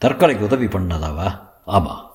தற்கொலைக்கு 0.00 0.48
உதவி 0.50 0.66
பண்ணதாவா? 0.66 1.40
ஆமாம் 1.64 2.07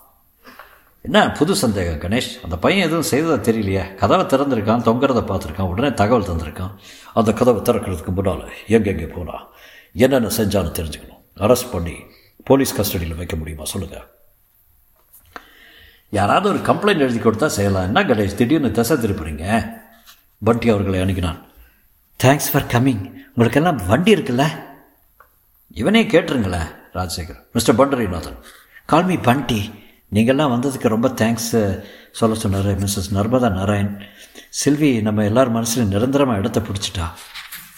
என்ன 1.07 1.31
புது 1.31 1.55
சந்தேகம் 1.55 1.99
கணேஷ்? 2.03 2.29
அந்த 2.43 2.57
பையன் 2.57 2.89
எதுவும் 2.89 3.09
செய்ததா 3.11 3.37
தெரியலையே. 3.47 3.95
கதவை 3.95 4.25
திறந்திருக்கான் 4.25 4.85
தொங்குறத 4.87 5.21
பார்த்துருக்கான் 5.29 5.69
உடனே 5.71 5.93
தகவல் 5.93 6.29
தந்திருக்கான். 6.29 6.73
அந்த 7.13 7.33
கதவை 7.33 7.61
திறக்கிறதுக்கு 7.61 8.13
முன்னால் 8.17 8.51
எங்கெங்கே 8.67 9.07
போனா 9.07 9.37
என்னென்ன 9.93 10.27
செஞ்சான்னு 10.37 10.71
தெரிஞ்சுக்கணும். 10.79 11.21
அரெஸ்ட் 11.35 11.71
பண்ணி 11.71 11.95
போலீஸ் 12.43 12.73
கஸ்டடியில் 12.79 13.15
வைக்க 13.15 13.35
முடியுமா 13.35 13.65
சொல்லுங்கள் 13.65 14.05
யாராவது 16.09 16.47
ஒரு 16.49 16.59
கம்ப்ளைண்ட் 16.69 17.05
எழுதி 17.05 17.19
கொடுத்தா 17.19 17.45
செய்யலாம். 17.45 17.83
என்ன 17.83 18.03
கணேஷ் 18.03 18.35
திடீர்னு 18.35 18.71
திசை 18.71 18.97
திருப்புறீங்க? 18.97 19.45
பண்டி 20.43 20.69
அவர்களை 20.69 20.99
அணுகினான். 20.99 21.39
தேங்க்ஸ் 22.23 22.49
ஃபார் 22.51 22.69
கம்மிங் 22.73 23.03
உங்களுக்கெல்லாம் 23.27 23.79
வண்டி 23.87 24.13
இருக்குல்ல? 24.15 24.43
இவனே 25.69 26.03
கேட்டுருங்களேன் 26.03 26.69
Rajasekar. 26.93 27.39
Mister 27.53 27.77
Pandarinathan. 27.79 28.37
Call 28.85 29.05
me 29.05 29.15
Pandi. 29.15 29.59
நீங்கள்லாம் 30.15 30.53
வந்ததுக்கு 30.53 30.93
ரொம்ப 30.95 31.07
தேங்க்ஸ் 31.21 31.51
சொல்ல 32.19 32.33
சொன்னார் 32.43 32.69
மிஸ்ஸஸ் 32.81 33.13
நர்மதா 33.17 33.49
நாராயண். 33.59 33.93
செல்வி 34.61 34.89
நம்ம 35.07 35.23
எல்லார் 35.29 35.55
மனசுலையும் 35.55 35.93
நிரந்தரமாக 35.95 36.41
இடத்த 36.41 36.59
பிடிச்சிட்டா. 36.67 37.05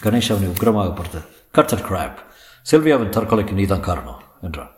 கணேஷ் 0.04 0.30
அவனை 0.32 0.48
உக்ரமாக 0.54 0.90
பொறுத்து 0.98 1.20
கட்சர் 1.56 1.86
கிராப் 1.88 2.18
செல்வியாவின் 2.70 3.14
தற்கொலைக்கு 3.16 3.54
நீதான் 3.60 3.86
காரணம் 3.88 4.20
என்றான். 4.46 4.72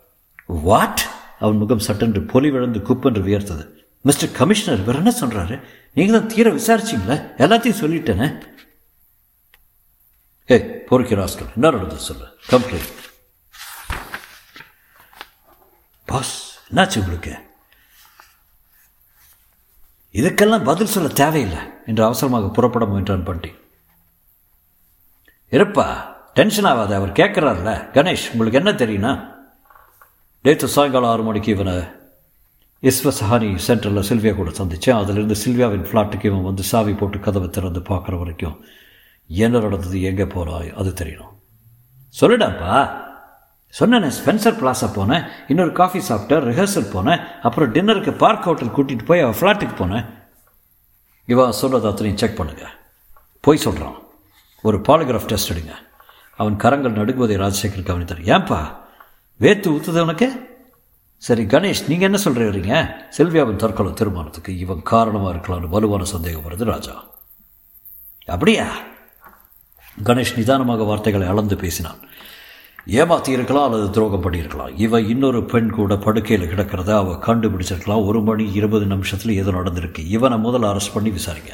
வாட் 0.67 1.03
அவன் 1.43 1.59
முகம் 1.63 1.85
சட்டென்று 1.87 2.21
பொலி 2.31 2.49
விழுந்து 2.55 2.79
குப்பென்று 2.89 3.21
வியர்த்தது. 3.27 3.65
மிஸ்டர் 4.07 4.35
கமிஷனர் 4.39 4.85
வேற 4.87 4.97
என்ன 5.01 5.11
சொல்கிறாரு 5.21 5.55
நீங்கள் 5.97 6.17
தான் 6.17 6.31
தீர 6.33 6.47
விசாரிச்சிங்களே? 6.59 7.17
எல்லாத்தையும் 7.43 7.81
சொல்லிட்டேனே. 7.81 8.27
ஏ 10.51 10.57
பொறுக்கி 10.89 11.15
ராஸ்கல் 11.21 11.53
என்ன 11.57 11.71
நடந்தது 11.75 12.03
சொல்லு? 12.09 12.27
கம்ப்ளைண்ட் 12.51 12.95
பாஸ் 16.05 16.35
என்னாச்சு 16.71 16.99
உங்களுக்கு? 17.03 17.33
இதுக்கெல்லாம் 20.13 20.63
பதில் 20.63 20.93
சொல்ல 20.93 21.09
தேவையில்லை 21.09 21.59
என்று 21.85 22.03
அவசரமாக 22.03 22.49
புறப்பட 22.49 22.85
முயன்றான் 22.85 23.23
பண்டி. 23.23 23.51
இருப்பா 25.51 25.85
டென்ஷன் 26.33 26.65
ஆகாத 26.65 26.95
அவர் 26.95 27.11
கேட்குறாருல. 27.11 27.71
கணேஷ் 27.93 28.31
உங்களுக்கு 28.33 28.59
என்ன 28.59 28.71
தெரியும்னா? 28.71 29.33
நேற்று 30.41 30.67
சாயங்காலம் 30.67 31.09
ஆறு 31.09 31.23
மணிக்கு 31.23 31.51
இவனை 31.51 31.73
இஸ்வசஹானி 32.81 33.57
சென்டரில் 33.67 34.07
சில்வியா 34.09 34.35
கூட 34.35 34.49
சந்தித்தேன் 34.49 34.99
அதிலிருந்து 35.01 35.35
சில்வியாவின் 35.45 35.87
ஃப்ளாட்டுக்கு 35.87 36.25
இவன் 36.25 36.43
வந்து 36.43 36.63
சாவி 36.63 36.93
போட்டு 36.93 37.19
கதவை 37.19 37.49
திறந்து 37.49 37.79
பார்க்குற 37.79 38.17
வரைக்கும் 38.17 38.65
என்ன 39.27 39.59
நடந்தது 39.59 40.01
எங்கே 40.01 40.25
போகிறாய் 40.25 40.73
அது 40.73 40.89
தெரியணும். 40.89 41.33
சொல்லிடாப்பா 42.21 42.73
சொன்னேன் 43.69 44.03
ஸ்பென்சர் 44.03 44.57
பிளாஸா 44.59 44.87
போனேன் 44.95 45.27
இன்னொரு 45.47 45.71
காஃபி 45.71 45.99
சாப்பிட்டேன் 45.99 46.45
ரிஹர்சல் 46.49 46.91
போனேன் 46.93 47.21
அப்புறம் 47.41 47.73
டின்னருக்கு 47.73 48.17
பார்க் 48.17 48.43
ஹோட்டல் 48.43 48.67
கூட்டிகிட்டு 48.67 49.05
போய் 49.05 49.19
அவள் 49.19 49.39
ஃப்ளாட்டுக்கு 49.39 49.75
போனேன் 49.77 50.05
இவா 51.27 51.53
சொல்கிறத 51.61 51.87
அத்தனையும் 51.87 52.17
செக் 52.17 52.35
பண்ணுங்க. 52.35 52.69
போய் 53.41 53.57
சொல்கிறான் 53.57 53.95
ஒரு 54.61 54.77
பாலிகிராஃப் 54.77 55.25
டெஸ்ட் 55.25 55.53
எடுங்க. 55.53 55.73
அவன் 56.37 56.55
கரங்கள் 56.55 56.93
நடுங்குவதை 56.93 57.37
ராஜசேகர் 57.41 57.83
கவனித்தார். 57.83 58.19
ஏன்பா? 58.19 58.75
வேத்து 59.39 59.67
ஊத்துது 59.67 59.99
உனக்கு? 59.99 60.47
சரி 61.17 61.43
கணேஷ் 61.43 61.87
நீங்கள் 61.87 62.11
என்ன 62.11 62.17
சொல்கிறீங்க 62.23 62.95
செல்வியாவின் 63.17 63.55
தற்கொலை 63.55 63.93
திருமணத்துக்கு 63.93 64.57
இவன் 64.57 64.83
காரணமாக 64.83 65.37
இருக்கலாம்னு 65.37 65.69
வலுவான 65.69 66.03
சந்தேகம் 66.03 66.43
வருது 66.43 66.63
ராஜா. 66.63 67.03
அப்படியா? 68.25 68.67
கணேஷ் 70.03 70.37
நிதானமாக 70.37 70.83
வார்த்தைகளை 70.83 71.27
அளந்து 71.27 71.55
பேசினான். 71.55 71.97
ஏமாத்தியிருக்கலாம் 72.85 73.65
அல்லது 73.65 73.89
துரோகம் 73.89 74.23
பண்ணியிருக்கலாம் 74.23 74.73
இவ 74.75 75.01
இன்னொரு 75.01 75.45
பெண் 75.45 75.69
கூட 75.69 75.97
படுக்கையில் 75.97 76.49
கிடக்கிறத 76.49 76.95
அவ 76.95 77.13
கண்டுபிடிச்சிருக்கலாம். 77.13 78.05
ஒரு 78.05 78.21
மணி 78.21 78.51
இருபது 78.51 78.85
நிமிஷத்தில் 78.85 79.35
ஏதோ 79.35 79.51
நடந்திருக்கு. 79.51 80.07
இவனை 80.07 80.37
முதல்ல 80.37 80.67
அரெஸ்ட் 80.71 80.93
பண்ணி 80.93 81.09
விசாரிங்க. 81.09 81.53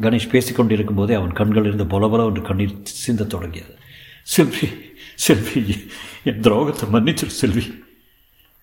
கணேஷ் 0.00 0.28
பேசிக்கொண்டிருக்கும் 0.32 0.94
போதே 0.94 1.14
அவன் 1.14 1.32
கண்களிலிருந்து 1.32 1.84
பொலபொல 1.84 2.24
ஒன்று 2.24 2.42
கண்ணீர் 2.42 2.78
சிந்த 2.82 3.24
தொடங்கியது. 3.24 3.74
செல்வி 4.22 4.68
செல்வி 5.14 5.76
என் 6.24 6.40
துரோகத்தை 6.40 6.84
மன்னிச்சிரு 6.92 7.26
செல்வி. 7.26 7.84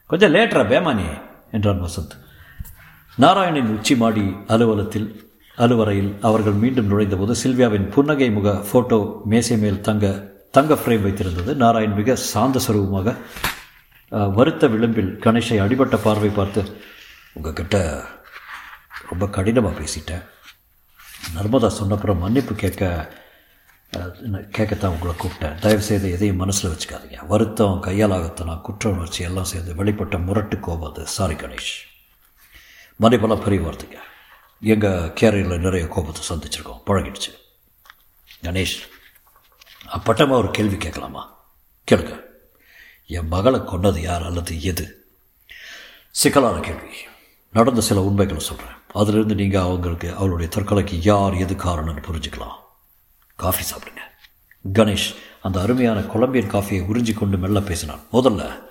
கொஞ்சம் 0.05 0.33
லேட்டரா 0.33 0.63
பேமானி 0.71 1.05
என்றான் 1.51 1.83
வசந்த். 1.83 2.15
நாராயணின் 3.19 3.77
உச்சி 3.77 3.95
மாடி 3.95 4.33
அலுவலத்தில் 4.47 5.31
அலுவலையில் 5.55 6.15
அவர்கள் 6.21 6.53
மீண்டும் 6.53 6.87
நுழைந்தபோது 6.87 7.35
சில்வியாவின் 7.43 7.89
புன்னகை 7.89 8.31
முக 8.31 8.63
ஃபோட்டோ 8.71 9.23
மேசை 9.25 9.57
மேல் 9.57 9.81
தங்க 9.81 10.32
தங்க 10.55 10.73
ஃப்ரேம் 10.79 11.05
வைத்திருந்தது. 11.05 11.51
நாராயண் 11.61 11.97
மிக 11.99 12.15
சாந்த 12.31 12.59
சுரூபமாக 12.65 13.15
வருத்த 14.37 14.67
விளிம்பில் 14.73 15.11
கணேஷை 15.25 15.57
அடிபட்ட 15.65 15.95
பார்வை 16.03 16.29
பார்த்து 16.37 16.61
உங்ககிட்ட 17.37 17.77
ரொம்ப 19.09 19.25
கடினமாக 19.37 19.75
பேசிட்டேன். 19.79 20.23
நர்மதா 21.35 21.69
சொன்னப்புறம் 21.79 22.21
மன்னிப்பு 22.23 22.55
கேட்க 22.63 22.83
கேட்கத்தான் 24.57 24.93
உங்களை 24.95 25.13
கூப்பிட்டேன். 25.21 25.57
தயவுசெய்து 25.63 26.07
எதையும் 26.15 26.39
மனசில் 26.43 26.71
வச்சுக்காதீங்க. 26.71 27.17
வருத்தம் 27.31 27.81
கையாலாகத்தனா 27.87 28.53
குற்ற 28.67 28.89
உணர்ச்சி 28.95 29.21
எல்லாம் 29.29 29.49
சேர்ந்து 29.51 29.77
வெளிப்பட்ட 29.81 30.17
முரட்டு 30.27 30.57
கோபம் 30.67 30.89
அது. 30.91 31.03
சாரி 31.17 31.35
கணேஷ். 31.43 31.73
மன்னிப்பெல்லாம் 33.01 33.43
பெரிய 33.45 33.59
வார்த்தைங்க. 33.65 33.99
எங்கள் 34.73 35.13
கேரியரில் 35.19 35.65
நிறைய 35.67 35.85
கோபத்தை 35.95 36.23
சந்திச்சிருக்கோம். 36.29 36.81
பழகிடுச்சு. 36.89 37.31
கணேஷ் 38.47 38.77
அப்பட்டமாக 39.87 40.31
ஒரு 40.31 40.51
கேள்வி 40.51 40.77
கேட்கலாமா? 40.77 41.45
கேளுங்க. 41.91 42.21
என் 43.05 43.27
மகளை 43.27 43.63
கொண்டது 43.63 44.01
யார் 44.01 44.23
அல்லது 44.23 44.63
எது? 44.63 45.05
சிக்கலான 46.09 46.59
கேள்வி. 46.59 46.95
நடந்த 47.51 47.81
சில 47.81 48.03
உண்மைகளை 48.03 48.43
சொல்கிறேன் 48.43 48.73
அதிலிருந்து 48.93 49.35
நீங்கள் 49.35 49.61
அவங்களுக்கு 49.61 50.15
அவளுடைய 50.15 50.51
தற்கொலைக்கு 50.55 50.97
யார் 51.01 51.33
எது 51.33 51.53
காரணம்னு 51.53 52.03
புரிஞ்சுக்கலாம். 52.11 52.61
காஃபி 53.35 53.63
சாப்பிடுங்க. 53.63 54.01
கணேஷ் 54.73 55.15
அந்த 55.41 55.61
அருமையான 55.61 56.01
கொலம்பியன் 56.01 56.51
காஃபியை 56.51 56.85
உறிஞ்சி 56.85 57.13
கொண்டு 57.13 57.37
மெல்ல 57.37 57.59
பேசினான். 57.59 57.99
முதல்ல 58.11 58.63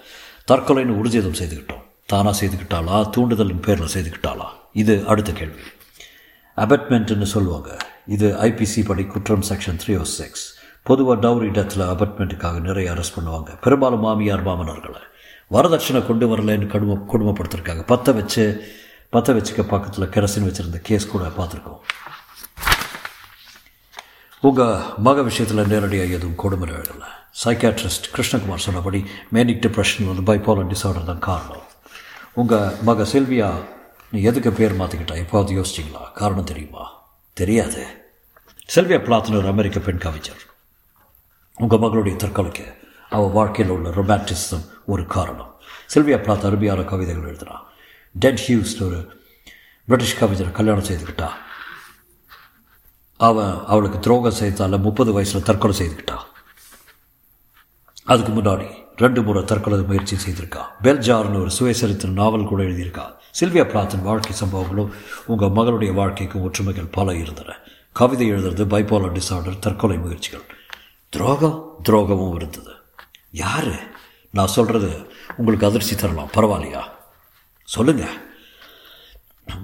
தற்கொலைன்னு 0.53 0.89
உறுதியதம் 0.89 1.35
செய்துக்கிட்டோம் 1.35 1.91
தானாக 2.07 2.47
செய்துக்கிட்டாளா 2.47 3.11
தூண்டுதலின் 3.17 3.63
பேரில் 3.63 3.95
செய்துக்கிட்டாளா 3.95 4.47
இது 4.73 5.07
அடுத்த 5.07 5.33
கேள்வி. 5.33 5.61
அபட்மெண்ட்னு 6.57 7.23
சொல்லுவாங்க. 7.23 7.77
இது 8.07 8.37
ஐபிசி 8.37 8.85
படி 8.85 9.05
குற்றம் 9.05 9.43
செக்ஷன் 9.43 9.79
த்ரீ 9.87 9.99
ஓ 9.99 10.03
சிக்ஸ் 10.03 10.62
பொதுவாக 10.83 11.29
டவுரி 11.29 11.49
டெத்தில் 11.57 11.85
அபட்மெண்ட்டுக்காக 11.93 12.61
நிறைய 12.61 12.93
அரெஸ்ட் 12.93 13.17
பண்ணுவாங்க. 13.17 13.61
பெரும்பாலும் 13.61 14.01
மாமியார் 14.01 14.47
மாமனர்களை. 14.47 15.03
வரதட்சணை 15.51 16.07
கொண்டு 16.07 16.37
வரலன்னு 16.37 16.67
கடும 16.67 17.07
கொடுமைப்படுத்திருக்காங்க 17.13 17.83
பற்ற 17.87 18.13
வச்சு 18.13 18.45
பற்ற 19.11 19.33
வச்சுக்க 19.33 19.63
பக்கத்தில் 19.63 20.13
கெரசின் 20.15 20.49
வச்சுருந்த 20.49 20.81
கேஸ் 20.83 21.09
கூட 21.09 21.25
பார்த்துருக்கோம். 21.27 21.81
உங்கள் 24.41 24.81
மக 24.99 25.23
விஷயத்தில் 25.23 25.67
நேரடியாக 25.67 26.17
எதுவும் 26.19 26.41
கொடுமை 26.45 26.69
எழுதலை 26.69 27.11
சைக்காட்ரிஸ்ட் 27.45 28.09
கிருஷ்ணகுமார் 28.15 28.65
சொன்னபடி 28.67 29.05
மேனிக் 29.31 29.63
டிப்ரெஷன் 29.65 30.11
வந்து 30.11 30.25
பைப்போலர் 30.31 30.71
டிசார்டர் 30.73 31.05
தான் 31.05 31.19
காரணம். 31.19 31.67
உங்கள் 32.33 32.73
மக 32.83 33.03
செல்வியா 33.03 33.51
நீ 34.11 34.23
எதுக்கு 34.23 34.53
பேர் 34.53 34.79
மாற்றிக்கிட்டா 34.79 35.17
எப்போது 35.17 35.55
யோசிச்சிங்களா? 35.55 36.13
காரணம் 36.15 36.45
தெரியுமா? 36.45 36.85
தெரியாது. 37.33 37.83
செல்வியா 38.75 38.99
பிளாத்னு 39.07 39.47
அமெரிக்க 39.49 39.81
பெண் 39.81 39.99
கவிஞர். 39.99 40.43
உங்கள் 41.55 41.79
மகளுடைய 41.79 42.17
தற்கொலைக்கு 42.17 42.75
அவள் 43.11 43.31
வாழ்க்கையில் 43.31 43.75
உள்ள 43.75 43.91
ரொமான்டிசம் 43.91 44.65
ஒரு 44.87 45.07
காரணம். 45.07 45.61
சில்வியா 45.95 46.21
பிளாத் 46.23 46.45
அருமையான 46.45 46.83
கவிதைகள் 46.83 47.35
எழுதுகிறான் 47.35 47.63
டெட் 48.13 48.45
ஹியூஸ் 48.49 48.83
ஒரு 48.83 49.23
பிரிட்டிஷ் 49.87 50.23
கவிஞரை 50.23 50.53
கல்யாணம் 50.53 50.85
செய்துக்கிட்டா. 50.85 51.29
அவன் 53.17 53.59
அவளுக்கு 53.67 53.99
துரோகம் 53.99 54.35
செய்தால 54.41 54.81
முப்பது 54.81 55.13
வயசில் 55.13 55.43
தற்கொலை 55.43 55.77
செய்துக்கிட்டா. 55.79 56.19
அதுக்கு 58.05 58.33
முன்னாடி 58.33 58.71
ரெண்டு 58.97 59.23
முறை 59.23 59.45
தற்கொலை 59.45 59.79
முயற்சி 59.79 60.17
செய்திருக்கா. 60.17 60.63
பெல்ஜார்னு 60.83 61.41
ஒரு 61.41 61.51
சுயசரித்திர 61.59 62.09
நாவல் 62.09 62.45
கூட 62.45 62.63
எழுதியிருக்கா. 62.63 63.15
சில்வியா 63.41 63.65
பிளாத்தின் 63.65 64.03
வாழ்க்கை 64.03 64.33
சம்பவங்களும் 64.45 64.93
உங்கள் 65.27 65.49
மகளுடைய 65.49 65.95
வாழ்க்கைக்கும் 65.95 66.43
ஒற்றுமைகள் 66.43 66.89
பல 66.91 67.15
இருந்தன. 67.15 67.57
கவிதை 67.93 68.33
எழுதுறது 68.33 68.67
பைபோலர் 68.67 69.13
டிசார்டர் 69.13 69.59
தற்கொலை 69.59 69.99
முயற்சிகள். 69.99 70.45
துரோகம் 71.17 71.75
துரோகமும் 71.89 72.35
இருந்தது. 72.35 72.71
யாரு? 73.31 73.73
நான் 74.31 74.47
சொல்கிறது 74.47 75.13
உங்களுக்கு 75.37 75.67
அதிர்ச்சி 75.67 75.95
தரலாம். 75.95 76.29
பரவாயில்லையா? 76.35 76.83
சொல்லுங்க. 77.65 78.05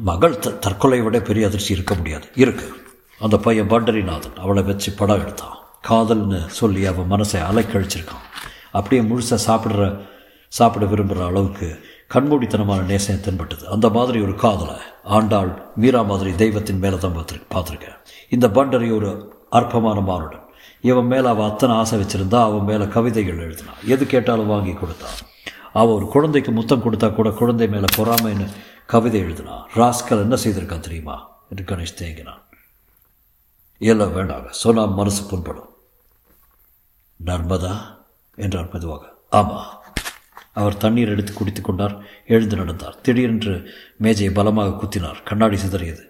மகள் 0.01 0.39
த 0.39 0.51
தற்கொலையை 0.51 1.03
விட 1.03 1.21
பெரிய 1.21 1.47
அதிர்ச்சி 1.47 1.73
இருக்க 1.73 1.95
முடியாது. 1.95 2.29
இருக்கு. 2.35 2.73
அந்த 3.19 3.37
பையன் 3.37 3.71
பண்டரிநாதன். 3.71 4.37
அவளை 4.37 4.63
வச்சு 4.63 4.93
படம் 4.93 5.21
எடுத்தான். 5.21 5.57
காதல்னு 5.89 6.47
சொல்லி 6.47 6.87
அவன் 6.87 7.11
மனசை 7.11 7.35
அலைக்கழிச்சிருக்கான். 7.35 8.25
அப்படியே 8.73 9.09
முழுசாக 9.09 9.39
சாப்பிட்ற 9.47 10.09
சாப்பிட 10.49 10.85
விரும்புகிற 10.85 11.27
அளவுக்கு 11.27 11.87
கண்மூடித்தனமான 12.15 12.83
நேசம் 12.83 13.21
தென்பட்டது. 13.21 13.69
அந்த 13.69 13.89
மாதிரி 13.89 14.21
ஒரு 14.21 14.35
காதலை 14.35 14.75
ஆண்டாள் 15.05 15.63
மீரா 15.77 16.03
மாதிரி 16.03 16.35
தெய்வத்தின் 16.35 16.79
மேலே 16.79 16.99
தான் 16.99 17.17
பார்த்துரு 17.17 17.47
பார்த்துருக்கேன். 17.55 17.97
இந்த 18.29 18.49
பண்டரி 18.49 18.97
ஒரு 18.97 19.35
அற்பமான 19.51 20.01
மானுடன். 20.01 20.47
இவன் 20.81 21.07
மேலே 21.07 21.27
அவள் 21.27 21.51
அத்தனை 21.51 21.77
ஆசை 21.77 22.01
வச்சுருந்தா 22.01 22.43
அவன் 22.43 22.65
மேலே 22.65 22.89
கவிதைகள் 22.89 23.49
எழுதினான் 23.49 23.85
எது 23.85 24.07
கேட்டாலும் 24.07 24.47
வாங்கி 24.47 24.73
கொடுத்தான் 24.73 25.15
அவள் 25.73 25.95
ஒரு 25.95 26.07
குழந்தைக்கு 26.07 26.53
முத்தம் 26.53 26.81
கொடுத்தா 26.81 27.15
கூட 27.15 27.31
குழந்தை 27.31 27.69
மேலே 27.69 27.85
பொறாமைன்னு 27.97 28.47
கவிதை 28.87 29.23
எழுதினான் 29.23 29.65
ராஸ்கல் 29.75 30.21
என்ன 30.21 30.35
செய்திருக்கான் 30.35 30.81
தெரியுமா? 30.81 31.37
என்று 31.51 31.77
கணேஷ் 31.77 31.99
தேங்கினான். 31.99 32.43
எல்லாம் 33.79 34.17
வேண்டாங்க. 34.17 34.51
சொன்னால் 34.51 34.95
மனசு 34.95 35.25
புண்படும். 35.25 35.77
நர்மதா? 37.27 37.79
என்றார் 38.37 38.73
மெதுவாக. 38.73 39.15
ஆமாம் 39.31 39.83
அவர் 40.53 40.77
தண்ணீர் 40.77 41.09
எடுத்து 41.09 41.33
குடித்து 41.33 41.61
கொண்டார். 41.61 42.03
எழுந்து 42.27 42.57
நடந்தார். 42.57 43.01
திடீரென்று 43.01 43.71
மேஜையை 43.97 44.35
பலமாக 44.35 44.69
குத்தினார். 44.69 45.23
கண்ணாடி 45.23 45.57
சிதறியது. 45.57 46.03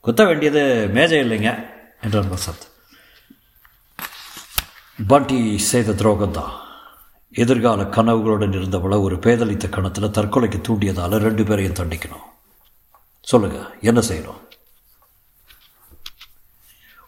குத்த 0.00 0.24
வேண்டியது 0.24 0.88
மேஜை 0.92 1.20
இல்லைங்க 1.20 1.66
என்றார் 2.02 2.34
வசந்த். 2.34 2.73
பண்டி 4.98 5.58
செய்த 5.58 5.92
துரோகம்தான் 5.92 6.52
எதிர்கால 7.30 7.82
கனவுகளுடன் 7.82 8.52
இருந்தவளை 8.52 9.02
ஒரு 9.02 9.16
பேதளித்த 9.16 9.68
கணத்தில் 9.68 10.04
தற்கொலைக்கு 10.04 10.60
தூண்டியதால் 10.60 11.16
ரெண்டு 11.16 11.44
பேரையும் 11.44 11.74
தண்டிக்கணும். 11.74 12.26
சொல்லுங்கள் 13.20 13.66
என்ன 13.80 14.00
செய்யணும்? 14.08 14.40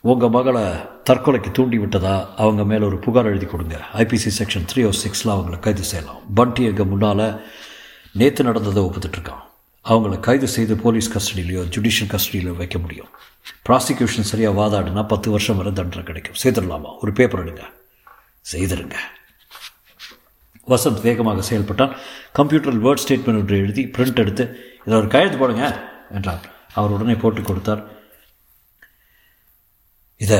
உங்கள் 0.00 0.28
மகளை 0.28 0.62
தற்கொலைக்கு 1.10 1.50
தூண்டி 1.50 1.78
விட்டதா? 1.78 2.34
அவங்க 2.36 2.64
மேலே 2.64 2.86
ஒரு 2.86 2.98
புகார் 2.98 3.26
எழுதி 3.26 3.46
கொடுங்க. 3.46 3.80
IPC 3.94 4.30
section 4.38 4.66
three 4.72 4.84
O 4.84 4.88
oh 4.88 4.98
சிக்ஸில் 5.02 5.34
அவங்களை 5.36 5.58
கைது 5.58 5.82
செய்யலாம். 5.82 6.34
பண்டி 6.34 6.64
எங்கள் 6.64 6.86
முன்னால் 6.86 7.46
நேற்று 8.12 8.44
நடந்ததை 8.44 8.82
ஒப்புத்துட்ருக்கான் 8.82 9.45
அவங்கள 9.88 10.20
கைது 10.20 10.48
செய்து 10.48 10.76
போலீஸ் 10.76 11.08
கஸ்டடியிலையோ 11.16 11.62
ஜுடிஷியல் 11.76 12.18
கஸ்டடியிலோ 12.18 12.56
வைக்க 12.56 12.78
முடியும். 12.78 13.08
ப்ராசிக்யூஷன் 13.68 14.30
சரியாக 14.30 14.60
வாதாடுனா 14.60 15.08
பத்து 15.08 15.30
வருஷம் 15.30 15.56
வரை 15.56 15.72
தண்டனை 15.72 16.04
கிடைக்கும். 16.04 16.34
செய்திடலாமா? 16.42 16.98
ஒரு 17.00 17.12
பேப்பர் 17.12 17.44
எடுங்க. 17.44 17.62
செய்திருங்க. 18.52 18.94
வசந்த் 20.66 21.00
வேகமாக 21.00 21.42
செயல்பட்டான். 21.42 21.96
கம்ப்யூட்டரில் 22.34 22.80
வேர்ட் 22.80 22.98
ஸ்டேட்மெண்ட் 23.06 23.38
ஒன்று 23.38 23.58
எழுதி 23.58 23.84
பிரிண்ட் 23.84 24.14
எடுத்து 24.14 24.76
இதில் 24.80 24.98
ஒரு 24.98 25.08
கையெழுத்து 25.08 25.38
போடுங்க 25.38 25.90
என்றார் 26.10 26.50
அவர் 26.74 26.90
உடனே 26.90 27.14
போட்டு 27.14 27.42
கொடுத்தார். 27.42 27.94
இதை 30.16 30.38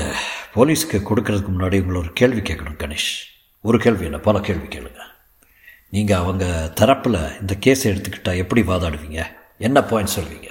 போலீஸ்க்கு 0.55 1.03
கொடுக்கறதுக்கு 1.05 1.49
முன்னாடி 1.49 1.81
உங்களை 1.81 2.01
ஒரு 2.01 2.13
கேள்வி 2.15 2.41
கேட்கணும் 2.41 2.79
கணேஷ். 2.79 3.17
ஒரு 3.61 3.79
கேள்வி 3.79 4.05
என்ன? 4.05 4.19
பல 4.19 4.41
கேள்வி 4.41 4.79
கேளுங்க. 4.79 4.99
நீங்கள் 5.89 6.17
அவங்க 6.17 6.73
தரப்பில் 6.75 7.41
இந்த 7.41 7.57
கேஸை 7.67 7.87
எடுத்துக்கிட்டால் 7.87 8.37
எப்படி 8.37 8.61
வாதாடுவீங்க? 8.61 9.36
என்ன 9.61 9.79
பாயிண்ட் 9.90 10.14
சொல்வீங்க 10.16 10.51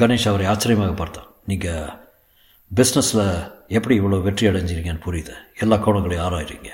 கணேஷ் 0.00 0.28
அவரை 0.30 0.46
ஆச்சரியமாக 0.50 0.94
பார்த்தார் 1.00 1.28
நீங்கள் 1.50 1.94
பிஸ்னஸில் 2.70 3.24
எப்படி 3.76 3.94
இவ்வளோ 4.00 4.18
வெற்றி 4.26 4.44
அடைஞ்சிருக்கீங்கன்னு 4.48 5.06
புரியுது. 5.06 5.34
எல்லா 5.62 5.76
கோணங்களையும் 5.84 6.24
ஆராயிறீங்க. 6.26 6.70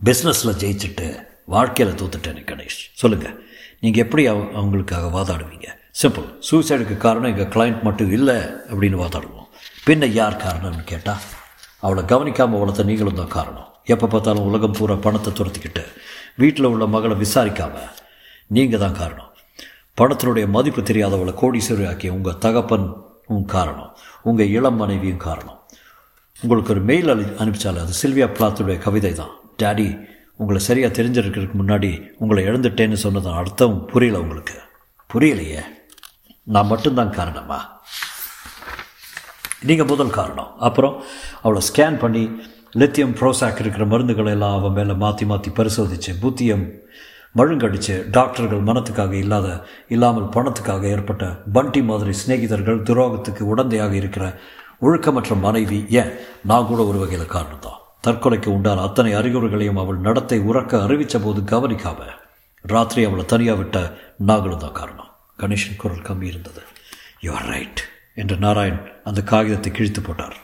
பிஸ்னஸில் 0.00 0.58
ஜெயிச்சுட்டு 0.62 1.06
வாழ்க்கையில் 1.54 1.96
தூத்துட்டேன் 2.00 2.42
கணேஷ். 2.50 2.80
சொல்லுங்கள் 3.00 3.36
நீங்கள் 3.82 4.04
எப்படி 4.04 4.22
அவ 4.32 4.42
அவங்களுக்காக 4.58 5.08
வாதாடுவீங்க? 5.16 5.68
சிம்பிள் 6.00 6.26
சூசைடுக்கு 6.48 6.96
காரணம் 7.06 7.30
எங்கள் 7.32 7.52
கிளைண்ட் 7.54 7.80
மட்டும் 7.88 8.12
இல்லை 8.18 8.38
அப்படின்னு 8.70 8.98
வாதாடுவோம். 9.04 9.48
பின்ன 9.86 10.04
யார் 10.20 10.42
காரணம்னு 10.44 10.84
கேட்டால் 10.92 11.24
அவளை 11.86 12.02
கவனிக்காமல் 12.12 12.60
வளர்த்த 12.62 12.90
நீங்களும் 12.90 13.20
தான் 13.20 13.34
காரணம். 13.38 13.68
எப்போ 13.94 14.06
பார்த்தாலும் 14.06 14.46
உலகம் 14.50 14.76
பூரா 14.78 14.94
பணத்தை 15.06 15.30
துரத்திக்கிட்டு 15.32 15.84
வீட்டில் 16.42 16.70
உள்ள 16.72 16.84
மகளை 16.94 17.16
விசாரிக்காமல் 17.24 17.90
நீங்கள் 18.46 18.80
தான் 18.80 18.92
காரணம். 18.92 19.32
பணத்தினுடைய 20.00 20.48
மதிப்பு 20.48 20.82
தெரியாதவளை 20.82 21.34
கோடீஸ்வரி 21.42 21.88
ஆக்கிய 21.88 22.12
உங்கள் 22.12 22.38
தகப்பன் 22.38 22.96
உன் 23.26 23.44
காரணம். 23.44 23.96
உங்கள் 24.22 24.48
இளம் 24.48 24.76
மனைவியும் 24.76 25.16
காரணம். 25.16 25.62
உங்களுக்கு 26.40 26.72
ஒரு 26.72 26.82
மெயில் 26.82 27.08
அனு 27.08 27.26
அனுப்பிச்சாலே 27.42 27.78
அது 27.78 27.92
சில்வியா 28.02 28.28
பிளாத்துடைய 28.28 28.78
கவிதை 28.78 29.12
தான் 29.12 29.30
டேடி 29.62 30.12
உங்களை 30.36 30.62
சரியாக 30.62 31.02
தெரிஞ்சிருக்கிறதுக்கு 31.02 31.58
முன்னாடி 31.58 32.10
உங்களை 32.18 32.44
இழந்துட்டேன்னு 32.44 32.96
சொன்னதான் 33.02 33.34
அர்த்தம் 33.34 33.86
புரியல 33.86 34.20
உங்களுக்கு. 34.20 34.60
புரியலையே. 35.14 35.60
நான் 36.42 36.66
மட்டும்தான் 36.66 37.10
காரணமா? 37.10 37.82
நீங்கள் 39.62 39.86
முதல் 39.86 40.10
காரணம். 40.10 40.58
அப்புறம் 40.58 41.02
அவளை 41.42 41.62
ஸ்கேன் 41.72 41.98
பண்ணி 41.98 42.42
லித்தியம் 42.70 43.14
ப்ரோசாக் 43.14 43.60
இருக்கிற 43.60 43.86
மருந்துகளை 43.86 44.28
எல்லாம் 44.28 44.58
அவன் 44.58 44.72
மேலே 44.72 44.92
மாற்றி 44.92 45.26
மாற்றி 45.26 45.50
பரிசோதித்து 45.50 46.14
புத்தியம் 46.20 46.70
மழுங்கடிச்சு 47.34 48.10
டாக்டர்கள் 48.10 48.60
மனத்துக்காக 48.60 49.12
இல்லாத 49.12 49.48
இல்லாமல் 49.88 50.28
பணத்துக்காக 50.28 50.84
ஏற்பட்ட 50.88 51.24
பண்டி 51.52 51.82
மாதிரி 51.82 52.12
சிநேகிதர்கள் 52.12 52.82
துரோகத்துக்கு 52.82 53.44
உடந்தையாக 53.54 53.92
இருக்கிற 53.92 54.26
ஒழுக்கமற்ற 54.82 55.34
மனைவி 55.40 55.78
ஏன்? 55.90 56.12
நான் 56.42 56.66
கூட 56.66 56.82
ஒரு 56.84 56.98
வகையில் 56.98 57.26
காரணம் 57.26 57.58
தான் 57.58 57.80
தற்கொலைக்கு 58.02 58.48
உண்டான 58.48 58.82
அத்தனை 58.82 59.12
அறிகுறிகளையும் 59.14 59.78
அவள் 59.78 59.98
நடத்தை 59.98 60.38
உறக்க 60.40 60.82
அறிவித்த 60.82 61.18
போது 61.18 61.40
கவனிக்காம 61.40 62.08
ராத்திரி 62.64 63.04
அவளை 63.04 63.24
தனியாக 63.24 63.58
விட்ட 63.58 63.78
நாங்களும் 64.20 64.58
தான் 64.58 64.72
காரணம். 64.72 65.10
கணேஷன் 65.38 65.76
குரல் 65.76 66.06
கம்மி 66.08 66.26
இருந்தது. 66.26 66.62
யூ 67.20 67.32
ஆர் 67.32 67.48
ரைட் 67.48 67.80
என்று 68.14 68.36
நாராயண் 68.36 68.80
அந்த 69.04 69.20
காகிதத்தை 69.22 69.72
கிழித்து 69.72 70.00
போட்டார். 70.00 70.36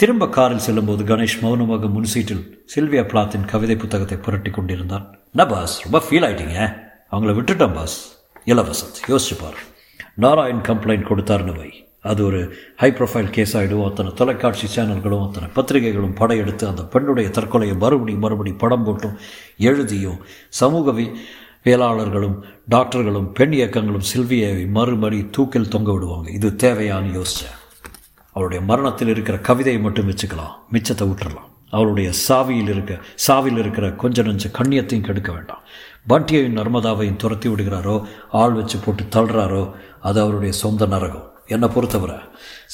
திரும்ப 0.00 0.28
காரில் 0.28 0.64
செல்லும்போது 0.66 1.02
கணேஷ் 1.04 1.40
மௌனமாக 1.40 1.86
முன் 1.86 2.08
சீட்டில் 2.12 2.66
சில்வியா 2.74 3.02
பிளாத்தின் 3.10 3.44
கவிதை 3.46 3.76
புத்தகத்தை 3.76 4.16
புரட்டி 4.18 4.50
கொண்டிருந்தான். 4.50 5.04
என்ன 5.34 5.54
பாஸ்? 5.54 5.74
ரொம்ப 5.82 5.98
ஃபீல் 6.06 6.24
ஆயிட்டீங்க. 6.28 6.58
அவங்கள 7.12 7.32
விட்டுட்டேன் 7.38 7.74
பாஸ். 7.74 7.96
இல்லை 8.44 8.64
வசந்த் 8.64 8.98
யோசிச்சு 9.08 9.36
பார். 9.40 9.58
நாராயண் 10.14 10.64
கம்ப்ளைண்ட் 10.68 11.08
கொடுத்தாருன்னு 11.10 11.56
வை 11.58 11.70
அது 12.00 12.24
ஒரு 12.24 12.40
ஹை 12.76 12.90
ப்ரொஃபைல் 12.90 13.30
கேஸ் 13.30 13.56
ஆகிடும் 13.56 13.84
அத்தனை 13.86 14.12
தொலைக்காட்சி 14.14 14.66
சேனல்களும் 14.74 15.24
அத்தனை 15.26 15.48
பத்திரிகைகளும் 15.54 16.14
படையெடுத்து 16.14 16.66
அந்த 16.66 16.84
பெண்ணுடைய 16.84 17.30
தற்கொலையை 17.30 17.76
மறுபடி 17.76 18.14
மறுபடி 18.14 18.52
படம் 18.52 18.86
போட்டும் 18.86 19.16
எழுதியும் 19.58 20.20
சமூக 20.48 20.92
வேளாளர்களும் 21.64 22.36
டாக்டர்களும் 22.70 23.32
பெண் 23.32 23.52
இயக்கங்களும் 23.52 24.08
சில்வியை 24.14 24.68
மறுமறி 24.68 25.20
தூக்கில் 25.30 25.72
தொங்க 25.74 25.92
விடுவாங்க. 25.92 26.30
இது 26.30 26.48
தேவையான்னு 26.50 27.18
யோசித்தேன் 27.18 27.58
அவருடைய 28.32 28.64
மரணத்தில் 28.64 29.08
இருக்கிற 29.08 29.38
கவிதையை 29.38 29.82
மட்டும் 29.82 30.10
வச்சுக்கலாம். 30.10 30.54
மிச்சத்தை 30.72 31.08
விட்டுறலாம் 31.10 31.50
அவருடைய 31.70 32.12
சாவியில் 32.28 32.68
இருக்க 32.68 32.98
சாவில் 33.28 33.58
இருக்கிற 33.58 33.92
கொஞ்ச 33.92 34.22
நஞ்ச 34.22 34.50
கண்ணியத்தையும் 34.52 35.00
கெடுக்க 35.00 35.32
வேண்டாம். 35.32 35.62
பண்டியையும் 36.08 36.56
நர்மதாவையும் 36.56 37.16
துரத்தி 37.16 37.48
விடுகிறாரோ 37.48 38.08
ஆள் 38.30 38.52
வச்சு 38.52 38.78
போட்டு 38.78 39.02
தள்ளுறாரோ 39.02 39.74
அது 40.00 40.20
அவருடைய 40.20 40.52
சொந்த 40.52 40.86
நரகம். 40.86 41.30
என்னை 41.46 41.68
பொறுத்தவரை 41.68 42.16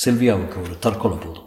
சில்வியாவுக்கு 0.04 0.62
ஒரு 0.62 0.78
தற்கொலை 0.78 1.16
போதும். 1.16 1.46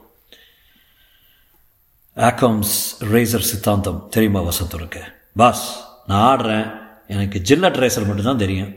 ஆக்கம்ஸ் 2.15 2.99
ரேசர் 2.99 3.49
சித்தாந்தம் 3.51 4.07
தெரியுமா 4.09 4.41
வசந்த் 4.41 5.01
பாஸ் 5.35 5.85
நான் 6.07 6.37
ஆடுறேன். 6.37 6.79
எனக்கு 7.07 7.41
ஜில்லட் 7.47 7.79
ரேசர் 7.83 8.07
மட்டும்தான் 8.07 8.37
தெரியும். 8.37 8.73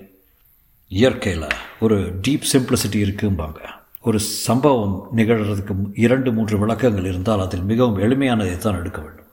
இயற்கையில் 0.89 1.49
ஒரு 1.81 2.21
டீப் 2.29 2.43
சிம்பிளிசிட்டி 2.53 3.01
இருக்கும்பாங்க. 3.03 3.74
ஒரு 4.09 4.19
சம்பவம் 4.21 4.97
நிகழ்கிறதுக்கு 5.17 5.75
இரண்டு 5.95 6.33
மூன்று 6.33 6.59
விளக்கங்கள் 6.59 7.07
இருந்தால் 7.11 7.41
அதில் 7.41 7.69
மிகவும் 7.71 8.01
எளிமையானதை 8.07 8.57
தான் 8.57 8.79
எடுக்க 8.81 9.01
வேண்டும். 9.01 9.31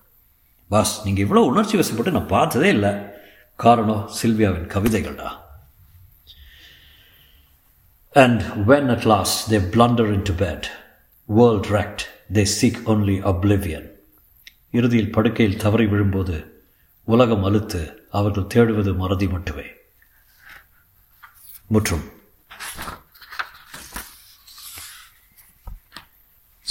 பாஸ் 0.70 0.94
நீங்கள் 1.06 1.26
இவ்வளோ 1.26 1.42
உணர்ச்சி 1.52 1.78
வசப்பட்டு 1.78 2.12
நான் 2.12 2.28
பார்த்ததே 2.28 2.70
இல்லை. 2.70 2.92
காரணம் 3.56 4.10
சில்வியாவின் 4.20 4.70
கவிதைகள்டா 4.76 5.30
and 8.12 8.42
when 8.70 8.90
at 8.96 9.08
at 9.18 9.34
they 9.52 9.60
blunder 9.74 10.14
into 10.30 10.34
bad 10.34 10.70
world 11.26 11.70
wrecked 11.78 12.06
they 12.34 12.46
seek 12.56 12.82
only 12.86 13.18
oblivion 13.32 13.88
இறுதியில் 14.72 15.12
படுக்கையில் 15.12 15.62
தவறி 15.66 15.86
விழும்போது 15.86 16.38
உலகம் 17.04 17.44
அழுத்து 17.44 18.08
அவர்கள் 18.12 18.50
தேடுவது 18.54 18.96
மறதி 18.96 19.28
மட்டுமே. 19.28 19.68
முற்றும். 21.68 22.06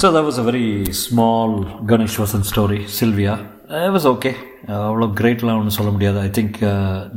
So 0.01 0.09
that 0.13 0.27
was 0.27 0.39
a 0.43 0.45
very 0.51 0.67
small 1.05 1.57
Ganesh 1.93 2.21
Vasan 2.25 2.47
story 2.53 2.83
Sylvia 2.99 3.35
Uh, 3.79 3.81
it 3.97 4.07
uh, 4.29 4.79
அவ்வளோ 4.87 5.07
கிரேட்லாம் 5.19 5.59
ஒன்றும் 5.59 5.77
சொல்ல 5.77 5.91
முடியாது. 5.95 6.19
I 6.27 6.31
think 6.39 6.57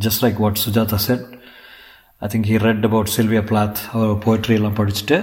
just 0.04 0.22
like 0.24 0.42
what 0.44 0.60
Sujatha 0.64 0.98
said 1.06 1.24
I 2.26 2.28
think 2.34 2.48
he 2.50 2.58
read 2.66 2.84
about 2.90 3.10
Sylvia 3.16 3.42
Plath 3.52 3.80
our 3.94 4.12
poetry 4.26 4.56
எல்லாம் 4.60 4.76
படிச்சுட்டு 4.80 5.18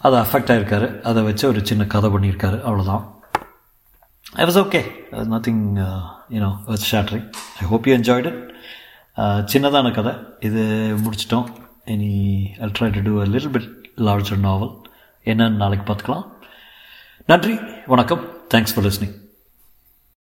அதை 0.00 0.16
அஃபெக்ட் 0.24 0.52
ஆகிருக்காரு 0.54 0.88
அதை 1.10 1.22
வச்சு 1.28 1.44
ஒரு 1.50 1.62
சின்ன 1.70 1.86
கதை 1.94 2.10
பண்ணியிருக்காரு. 2.14 2.58
அவ்வளோதான் 2.68 3.02
I 4.40 4.46
was 4.50 4.60
okay 4.64 4.82
nothing 5.34 5.64
you know 6.36 6.52
was 6.70 6.86
shattering 6.92 7.26
I 7.62 7.66
hope 7.72 7.88
you 7.90 7.96
enjoyed 7.98 8.28
it 8.32 8.40
சின்னதான 9.54 9.94
கதை. 9.98 10.14
இது 10.50 10.62
முடிச்சிட்டோம். 11.06 11.48
இனி 11.96 12.12
ultra 12.66 12.90
to 12.98 13.02
do 13.08 13.16
a 13.24 13.26
little 13.32 13.54
bit 13.56 13.68
larger 14.10 14.42
novel 14.48 14.72
என்னன்னு 15.32 15.62
நாளைக்கு 15.64 15.86
பார்த்துக்கலாம். 15.90 16.24
நன்றி 17.26 17.58
வணக்கம். 17.86 18.24
Thanks 18.54 18.72
for 18.74 18.84
listening 18.84 19.23